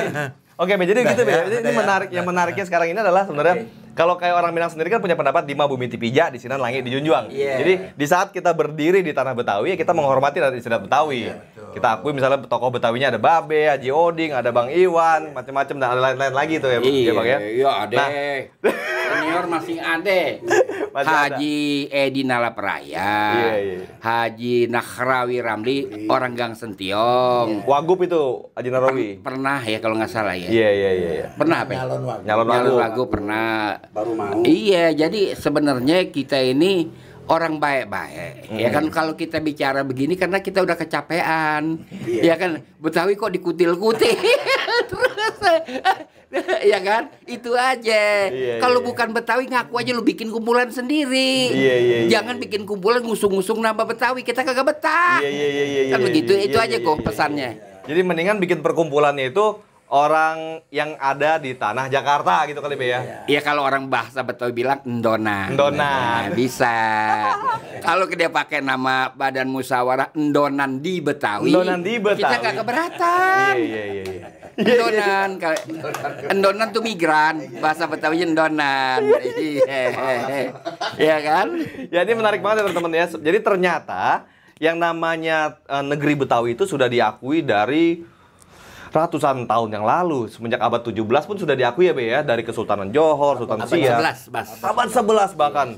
oke 0.57 0.73
Be, 0.77 0.85
jadi 0.89 1.01
gitu 1.05 1.23
Be. 1.25 1.33
ya, 1.33 1.43
Jadi 1.49 1.57
udah 1.61 1.73
ini 1.73 1.73
ya, 1.73 1.81
menarik 1.81 2.11
yang 2.13 2.27
menariknya 2.29 2.65
sekarang 2.69 2.89
ini 2.93 3.01
adalah 3.01 3.25
sebenarnya 3.29 3.57
kalau 3.93 4.17
kayak 4.17 4.35
orang 4.37 4.53
Minang 4.57 4.73
sendiri 4.73 4.89
kan 4.89 5.01
punya 5.01 5.17
pendapat 5.17 5.45
di 5.45 5.53
Bumi 5.53 5.87
Tipija 5.89 6.33
di 6.33 6.41
sini 6.41 6.57
langit 6.57 6.85
dijunjung. 6.85 7.33
Iya. 7.33 7.55
Jadi 7.61 7.73
di 7.97 8.07
saat 8.09 8.33
kita 8.33 8.53
berdiri 8.53 9.05
di 9.05 9.13
tanah 9.13 9.37
Betawi 9.37 9.73
ya 9.73 9.77
kita 9.77 9.93
menghormati 9.93 10.41
dari 10.41 10.61
istilah 10.61 10.81
Betawi. 10.81 11.29
kita 11.73 11.97
akui 11.97 12.13
misalnya 12.13 12.37
tokoh 12.45 12.69
Betawinya 12.69 13.09
ada 13.09 13.17
Babe, 13.17 13.65
Haji 13.73 13.89
Oding, 13.89 14.37
ada 14.37 14.53
Bang 14.53 14.69
Iwan, 14.69 15.33
macam-macam 15.33 15.75
dan 15.81 15.89
ada 15.89 16.01
lain-lain 16.13 16.35
lagi 16.37 16.55
tuh 16.61 16.69
ya, 16.69 16.79
ya 16.85 17.13
Bang 17.17 17.29
ya. 17.29 17.39
Iya, 17.41 17.71
ada. 17.89 17.97
Nah, 17.97 18.09
Senior 19.13 19.45
masih 19.49 19.79
ada. 19.81 20.21
Masih 20.93 21.09
ada. 21.09 21.41
Haji 21.41 21.89
Edi 21.89 22.21
Nalapraya. 22.21 23.17
Iya, 23.33 23.53
iya. 23.65 23.77
Haji 23.97 24.69
Nakhrawi 24.69 25.41
Ramli, 25.41 25.79
orang 26.05 26.37
Gang 26.37 26.53
Sentiong. 26.53 27.65
Wagub 27.65 28.05
itu 28.05 28.53
Haji 28.53 28.69
Narawi. 28.69 29.09
Pernah 29.25 29.65
ya 29.65 29.81
kalau 29.81 29.97
nggak 29.97 30.13
salah 30.13 30.37
ya. 30.37 30.53
Iya 30.53 30.69
iya 30.69 30.91
iya. 30.93 31.11
iya. 31.17 31.27
Pernah 31.33 31.65
apa? 31.65 31.71
ya? 31.73 31.79
Nyalon 31.89 32.03
wagub. 32.05 32.27
Nyalon. 32.29 32.77
Wagub 32.77 33.09
pernah. 33.09 33.81
Baru 33.91 34.13
mau 34.15 34.41
Iya, 34.47 34.95
jadi 34.95 35.35
sebenarnya 35.35 36.07
kita 36.15 36.39
ini 36.39 36.89
orang 37.31 37.63
baik-baik. 37.63 38.51
Ya 38.51 38.69
kan 38.75 38.91
kalau 38.91 39.15
kita 39.15 39.39
bicara 39.39 39.87
begini 39.87 40.19
karena 40.19 40.43
kita 40.43 40.63
udah 40.63 40.75
kecapean. 40.75 41.83
Ya 42.07 42.35
kan 42.35 42.63
Betawi 42.83 43.15
kok 43.15 43.31
dikutil-kutil 43.31 44.19
terus. 44.91 45.39
ya 46.73 46.79
kan? 46.83 47.13
Itu 47.29 47.55
aja. 47.55 48.33
Iya, 48.33 48.59
kalau 48.59 48.83
iya. 48.83 48.87
bukan 48.89 49.09
Betawi 49.15 49.47
ngaku 49.47 49.75
aja 49.79 49.91
lu 49.95 50.03
bikin 50.03 50.33
kumpulan 50.35 50.69
sendiri. 50.73 51.53
Iya, 51.53 51.75
iya, 51.79 51.97
iya. 52.07 52.11
Jangan 52.11 52.43
bikin 52.43 52.67
kumpulan 52.67 53.05
ngusung-ngusung 53.07 53.63
nama 53.63 53.85
Betawi. 53.87 54.27
Kita 54.27 54.43
kagak 54.43 54.67
betah. 54.67 55.23
Iya 55.23 55.31
iya 55.31 55.47
iya 55.47 55.65
iya. 55.65 55.83
Kan 55.95 56.01
iya, 56.03 56.07
begitu. 56.11 56.33
iya, 56.35 56.43
itu 56.51 56.59
iya, 56.59 56.67
aja 56.67 56.77
iya, 56.81 56.87
kok 56.87 56.97
iya, 56.99 57.05
pesannya. 57.07 57.51
Jadi 57.83 58.01
mendingan 58.03 58.39
bikin 58.39 58.63
perkumpulannya 58.63 59.35
itu 59.35 59.59
orang 59.93 60.65
yang 60.73 60.97
ada 60.97 61.37
di 61.37 61.53
tanah 61.53 61.93
Jakarta 61.93 62.49
gitu 62.49 62.65
kali 62.65 62.81
Be 62.81 62.97
ya. 62.97 63.01
Iya 63.29 63.45
kalau 63.45 63.61
orang 63.61 63.93
bahasa 63.93 64.25
Betawi 64.25 64.65
bilang 64.65 64.81
endonan. 64.89 65.53
Endonan. 65.53 66.33
Nah, 66.33 66.33
bisa. 66.33 66.73
kalau 67.87 68.09
dia 68.09 68.33
pakai 68.33 68.65
nama 68.65 69.13
Badan 69.13 69.53
Musyawarah 69.53 70.17
endonan 70.17 70.81
di 70.81 71.05
Betawi. 71.05 71.53
Endonan 71.53 71.85
di 71.85 72.01
Betawi. 72.01 72.25
Kita 72.25 72.37
gak 72.41 72.55
keberatan. 72.65 73.53
Iya 73.53 73.61
iya 73.61 73.85
iya 73.85 74.05
iya. 74.09 74.29
Endonan, 74.53 75.29
kalau 75.41 75.61
endonan 76.29 76.67
tuh 76.73 76.83
migran, 76.85 77.35
bahasa 77.61 77.85
Betawi 77.85 78.25
endonan. 78.25 79.01
Iya. 79.37 79.93
Iya 80.97 81.17
kan? 81.21 81.47
Ya 81.93 82.01
ini 82.01 82.13
menarik 82.17 82.41
banget 82.41 82.65
ya 82.65 82.73
teman-teman 82.73 82.93
ya. 82.97 83.07
Jadi 83.13 83.39
ternyata 83.45 84.25
yang 84.57 84.81
namanya 84.81 85.61
eh, 85.69 85.85
negeri 85.85 86.17
Betawi 86.17 86.57
itu 86.57 86.65
sudah 86.65 86.89
diakui 86.89 87.45
dari 87.45 88.12
ratusan 88.93 89.45
tahun 89.45 89.69
yang 89.71 89.83
lalu. 89.83 90.29
Semenjak 90.29 90.61
abad 90.61 90.81
17 90.81 91.01
pun 91.25 91.37
sudah 91.37 91.53
diakui 91.53 91.89
ya 91.89 91.95
Be 91.95 92.05
ya 92.07 92.21
dari 92.21 92.41
Kesultanan 92.41 92.89
Johor, 92.89 93.41
Sultan 93.41 93.59
Abad 93.59 93.73
Siak. 93.73 94.29
11, 94.29 94.29
Bas. 94.29 94.49
Abad 94.61 94.89
11 94.89 95.33
bahkan. 95.35 95.69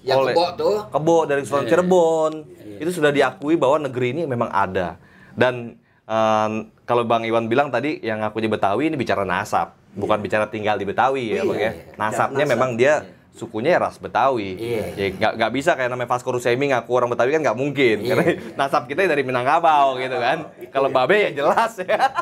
Yang 0.00 0.32
kebo 0.32 0.44
tuh. 0.54 0.76
Kebo 0.88 1.16
dari 1.24 1.42
Sultan 1.42 1.64
Iya. 1.64 1.70
Cirebon. 1.70 2.32
Itu 2.78 2.90
sudah 2.90 3.10
diakui 3.10 3.56
bahwa 3.56 3.82
negeri 3.82 4.14
ini 4.14 4.22
memang 4.24 4.48
ada. 4.48 4.96
Dan 5.32 5.76
eh, 6.04 6.48
kalau 6.84 7.02
Bang 7.02 7.24
Iwan 7.24 7.46
bilang 7.46 7.68
tadi 7.68 7.98
yang 7.98 8.20
ngakunya 8.20 8.48
Betawi 8.48 8.88
ini 8.88 8.96
bicara 8.96 9.22
nasab, 9.22 9.76
bukan 9.92 10.18
bicara 10.18 10.44
tinggal 10.46 10.74
di 10.74 10.84
Betawi 10.84 11.30
ya, 11.30 11.34
Iya, 11.36 11.42
Bang 11.44 11.58
ya. 11.58 11.62
iya. 11.62 11.72
Nasabnya 11.94 12.44
Nasab. 12.44 12.52
memang 12.54 12.70
dia 12.74 12.94
sukunya 13.40 13.76
ya 13.76 13.80
ras 13.80 13.96
Betawi. 13.96 14.60
Iya. 14.60 14.84
Ya 14.92 15.06
nggak 15.16 15.32
nggak 15.40 15.52
bisa 15.56 15.72
kayak 15.72 15.88
namanya 15.88 16.12
Vasco 16.12 16.28
Rusemi 16.28 16.68
ngaku 16.68 16.90
orang 16.92 17.08
Betawi 17.08 17.32
kan 17.32 17.40
nggak 17.40 17.56
mungkin. 17.56 17.96
Iya. 18.04 18.12
Karena 18.12 18.24
nasab 18.60 18.84
kita 18.84 19.08
dari 19.08 19.24
Minangkabau 19.24 19.96
gitu 19.96 20.16
kan. 20.20 20.52
Kalau 20.68 20.92
Babe 20.92 21.16
ya 21.16 21.30
jelas 21.32 21.80
ya. 21.80 22.12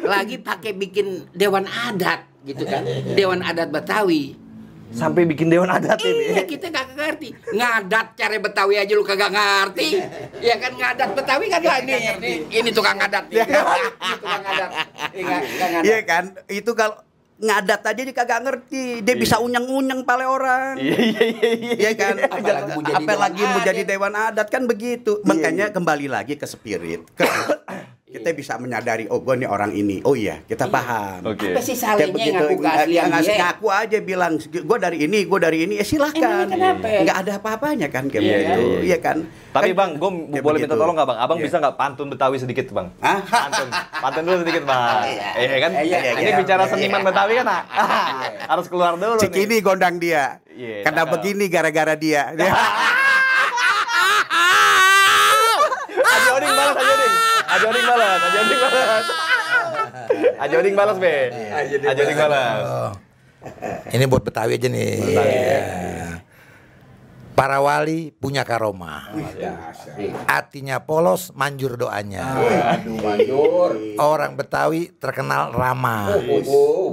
Lagi 0.00 0.40
pakai 0.40 0.72
bikin 0.72 1.28
dewan 1.36 1.68
adat 1.68 2.24
gitu 2.48 2.64
kan. 2.64 2.80
Dewan 3.12 3.44
adat 3.44 3.68
Betawi. 3.68 4.48
Sampai 4.88 5.28
bikin 5.28 5.52
dewan 5.52 5.68
adat 5.68 6.00
ya. 6.00 6.08
Be. 6.08 6.32
Iya 6.32 6.42
kita 6.48 6.72
kagak 6.72 6.96
ngerti 6.96 7.28
Ngadat 7.52 8.06
cara 8.16 8.40
Betawi 8.40 8.80
aja 8.80 8.92
lu 8.96 9.04
kagak 9.04 9.36
ngerti 9.36 10.00
Ya 10.40 10.56
kan 10.56 10.72
ngadat 10.72 11.12
Betawi 11.12 11.52
kan 11.52 11.60
lah 11.60 11.78
ini, 11.84 11.92
ini, 11.92 12.30
ini 12.48 12.70
tukang 12.72 12.96
ngadat 12.96 13.28
nih. 13.28 13.36
Ini 13.44 14.16
tukang 14.16 14.40
Ini 15.12 15.20
nggak 15.20 15.40
ngadat. 15.60 15.84
Iya 15.84 15.98
kan? 16.08 16.24
Itu 16.48 16.72
kalau 16.72 17.04
ngadat 17.38 17.80
aja 17.86 18.00
dia 18.02 18.14
kagak 18.14 18.40
ngerti. 18.42 19.00
Dia 19.02 19.14
bisa 19.14 19.38
unyeng-unyeng 19.38 20.02
pale 20.02 20.26
orang. 20.26 20.74
Iya 20.78 20.98
iya 20.98 21.22
iya 21.22 21.50
iya. 21.54 21.72
Iya 21.78 21.90
kan? 21.94 22.14
Apalagi 22.18 22.70
mau 22.74 22.82
jadi 22.82 23.04
Apalagi 23.06 23.40
dewan 23.42 23.50
mau 23.54 23.60
jadi 23.62 23.82
adat. 23.82 23.90
dewan 23.90 24.14
adat 24.14 24.48
kan 24.50 24.62
begitu. 24.66 25.12
Makanya 25.22 25.66
kembali 25.70 26.06
lagi 26.10 26.34
ke 26.34 26.46
spirit, 26.46 27.06
ke 27.14 27.24
kita 28.08 28.32
bisa 28.32 28.56
menyadari 28.56 29.04
oh 29.06 29.20
gue 29.20 29.36
nih 29.36 29.44
orang 29.46 29.68
ini. 29.70 30.00
Oh 30.00 30.16
iya, 30.16 30.40
kita 30.42 30.64
paham. 30.66 31.28
Oke. 31.28 31.52
Apa 31.52 31.60
sih 31.60 31.76
salahnya 31.76 32.08
ngaku 32.08 32.56
nggak- 32.56 32.88
keaslian 32.88 33.04
nggak- 33.06 33.20
dia? 33.22 33.36
ngaku 33.38 33.66
aja 33.68 33.98
bilang 34.00 34.32
gue 34.40 34.78
dari 34.78 34.98
ini, 35.04 35.18
gue 35.22 35.38
dari 35.38 35.58
ini, 35.62 35.74
ya 35.76 35.84
silahkan. 35.84 36.48
Emangnya 36.48 36.56
kenapa? 36.72 36.86
Nggak 37.04 37.18
ada 37.18 37.32
apa-apanya 37.36 37.86
kan 37.86 38.04
kayak 38.08 38.22
Iya, 38.22 38.32
begitu, 38.32 38.48
iya, 38.58 38.64
iya. 38.66 38.80
iya 38.82 38.98
kan. 38.98 39.16
Tapi 39.48 39.68
Kan- 39.68 39.76
bang, 39.76 39.90
gue 39.94 40.10
boleh 40.40 40.58
minta 40.58 40.66
begitu. 40.66 40.72
tolong 40.74 40.94
nggak 40.94 41.04
bang? 41.06 41.18
Abang 41.20 41.36
Iya. 41.36 41.44
bisa 41.44 41.56
nggak 41.58 41.76
pantun 41.76 42.06
Betawi 42.08 42.36
sedikit 42.38 42.66
bang? 42.70 42.88
Hah? 42.98 43.18
Pantun, 43.22 43.68
pantun 43.94 44.22
dulu 44.24 44.36
sedikit 44.40 44.64
bang. 44.64 44.96
Iya 45.36 45.56
kan? 45.58 45.70
Iya, 45.74 45.96
iya, 45.98 46.10
Ini 46.14 46.22
iya. 46.24 46.36
bicara 46.38 46.62
Iya, 46.62 46.70
seniman 46.72 46.98
iya. 46.98 47.06
Betawi 47.06 47.32
kan? 47.36 47.46
ah? 47.46 47.62
Harus 48.48 48.66
keluar 48.66 48.92
dulu 48.94 49.14
nih. 49.14 49.22
Cikini 49.22 49.56
gondang 49.60 49.96
dia. 49.96 50.40
Iya, 50.48 50.80
Karena 50.82 51.04
begini 51.04 51.44
gara-gara 51.46 51.92
dia. 51.92 52.32
Aji 55.98 56.28
Oding 56.30 56.52
balas, 56.52 56.76
Aji 56.78 56.94
Oding 57.66 57.86
balas, 57.86 58.18
Aji 58.22 58.38
Oding 58.38 58.60
balas. 58.60 59.04
Aji 60.38 60.54
Oding 60.54 60.76
balas, 60.76 60.96
Be. 61.02 61.16
Aji 61.54 61.74
Oding 61.82 62.18
balas. 62.18 62.62
Oh. 62.62 62.92
Ini 63.94 64.04
buat 64.10 64.22
Betawi 64.26 64.58
aja 64.58 64.68
nih. 64.68 64.98
Ya. 65.14 65.62
Para 67.38 67.62
wali 67.62 68.10
punya 68.18 68.42
karomah. 68.42 69.14
Hatinya 70.26 70.82
polos, 70.82 71.30
manjur 71.38 71.78
doanya. 71.78 72.34
Aduh, 72.74 72.98
manjur. 72.98 73.70
Orang 74.02 74.34
Betawi 74.34 74.90
terkenal 74.98 75.54
ramah. 75.54 76.18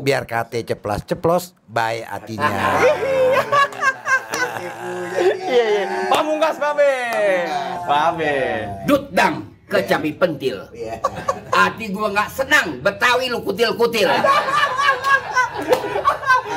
Biar 0.06 0.30
kate 0.30 0.62
ceplas-ceplos, 0.62 1.58
baik 1.66 2.06
hatinya. 2.06 2.78
Iya, 5.46 5.66
iya. 5.66 5.84
Pamungkas, 6.14 6.62
Babe. 6.62 6.94
Babe. 7.90 8.38
Dutdang 8.86 9.45
kecapi 9.66 10.14
pentil. 10.16 10.66
Hati 11.50 11.86
gua 11.90 12.12
nggak 12.12 12.30
senang, 12.30 12.68
Betawi 12.80 13.32
lu 13.32 13.42
kutil-kutil. 13.42 14.10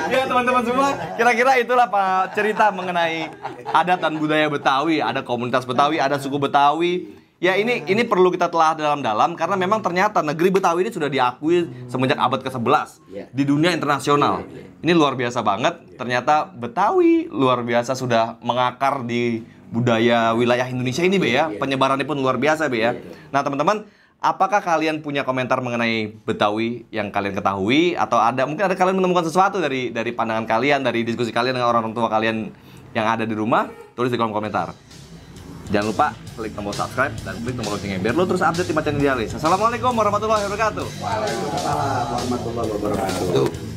Ya 0.08 0.24
teman-teman 0.24 0.64
semua, 0.64 0.88
kira-kira 1.20 1.60
itulah 1.60 1.84
Pak 1.84 2.32
cerita 2.32 2.72
mengenai 2.72 3.28
adat 3.68 4.00
dan 4.00 4.16
budaya 4.16 4.48
Betawi, 4.48 5.04
ada 5.04 5.20
komunitas 5.20 5.68
Betawi, 5.68 6.00
ada 6.00 6.16
suku 6.16 6.40
Betawi. 6.40 7.12
Ya 7.38 7.54
ini 7.54 7.86
ini 7.86 8.02
perlu 8.02 8.34
kita 8.34 8.50
telah 8.50 8.74
dalam-dalam 8.74 9.38
karena 9.38 9.54
memang 9.54 9.78
ternyata 9.78 10.24
negeri 10.26 10.50
Betawi 10.50 10.82
ini 10.82 10.90
sudah 10.90 11.06
diakui 11.06 11.70
semenjak 11.86 12.18
abad 12.18 12.42
ke-11 12.42 12.88
Iya. 13.14 13.24
di 13.30 13.42
dunia 13.46 13.70
internasional. 13.70 14.42
Ini 14.82 14.90
luar 14.90 15.14
biasa 15.14 15.44
banget. 15.46 15.76
Ternyata 15.94 16.50
Betawi 16.50 17.30
luar 17.30 17.62
biasa 17.62 17.94
sudah 17.94 18.42
mengakar 18.42 19.06
di 19.06 19.44
budaya 19.68 20.32
wilayah 20.32 20.66
Indonesia 20.68 21.04
ini 21.04 21.20
be 21.20 21.28
iya, 21.32 21.48
ya. 21.48 21.56
Iya. 21.56 21.58
Penyebarannya 21.60 22.06
pun 22.08 22.18
luar 22.18 22.40
biasa 22.40 22.68
be 22.72 22.80
ya. 22.80 22.96
Iya, 22.96 23.04
nah, 23.30 23.44
teman-teman, 23.44 23.84
apakah 24.18 24.64
kalian 24.64 25.04
punya 25.04 25.22
komentar 25.22 25.60
mengenai 25.60 26.16
Betawi 26.24 26.88
yang 26.90 27.12
kalian 27.12 27.36
ketahui 27.36 27.94
atau 27.94 28.18
ada 28.18 28.48
mungkin 28.48 28.66
ada 28.66 28.74
kalian 28.74 28.98
menemukan 28.98 29.28
sesuatu 29.28 29.60
dari 29.60 29.92
dari 29.92 30.10
pandangan 30.16 30.48
kalian, 30.48 30.82
dari 30.82 31.04
diskusi 31.04 31.30
kalian 31.30 31.54
dengan 31.60 31.68
orang 31.68 31.92
tua 31.92 32.08
kalian 32.08 32.50
yang 32.96 33.06
ada 33.06 33.28
di 33.28 33.34
rumah? 33.36 33.68
Tulis 33.92 34.08
di 34.08 34.16
kolom 34.16 34.32
komentar. 34.32 34.72
Jangan 35.68 35.86
lupa 35.92 36.16
klik 36.32 36.56
tombol 36.56 36.72
subscribe 36.72 37.12
dan 37.28 37.36
klik 37.44 37.52
tombol 37.52 37.76
loncengnya 37.76 38.00
biar 38.00 38.16
lo 38.16 38.24
terus 38.24 38.40
update 38.40 38.72
di 38.72 38.74
Macan 38.74 38.96
Idealis. 38.96 39.36
Assalamualaikum 39.36 39.92
warahmatullahi 39.92 40.48
wabarakatuh. 40.48 40.86
Waalaikumsalam 40.96 42.06
warahmatullahi 42.08 42.68
wabarakatuh. 42.72 43.68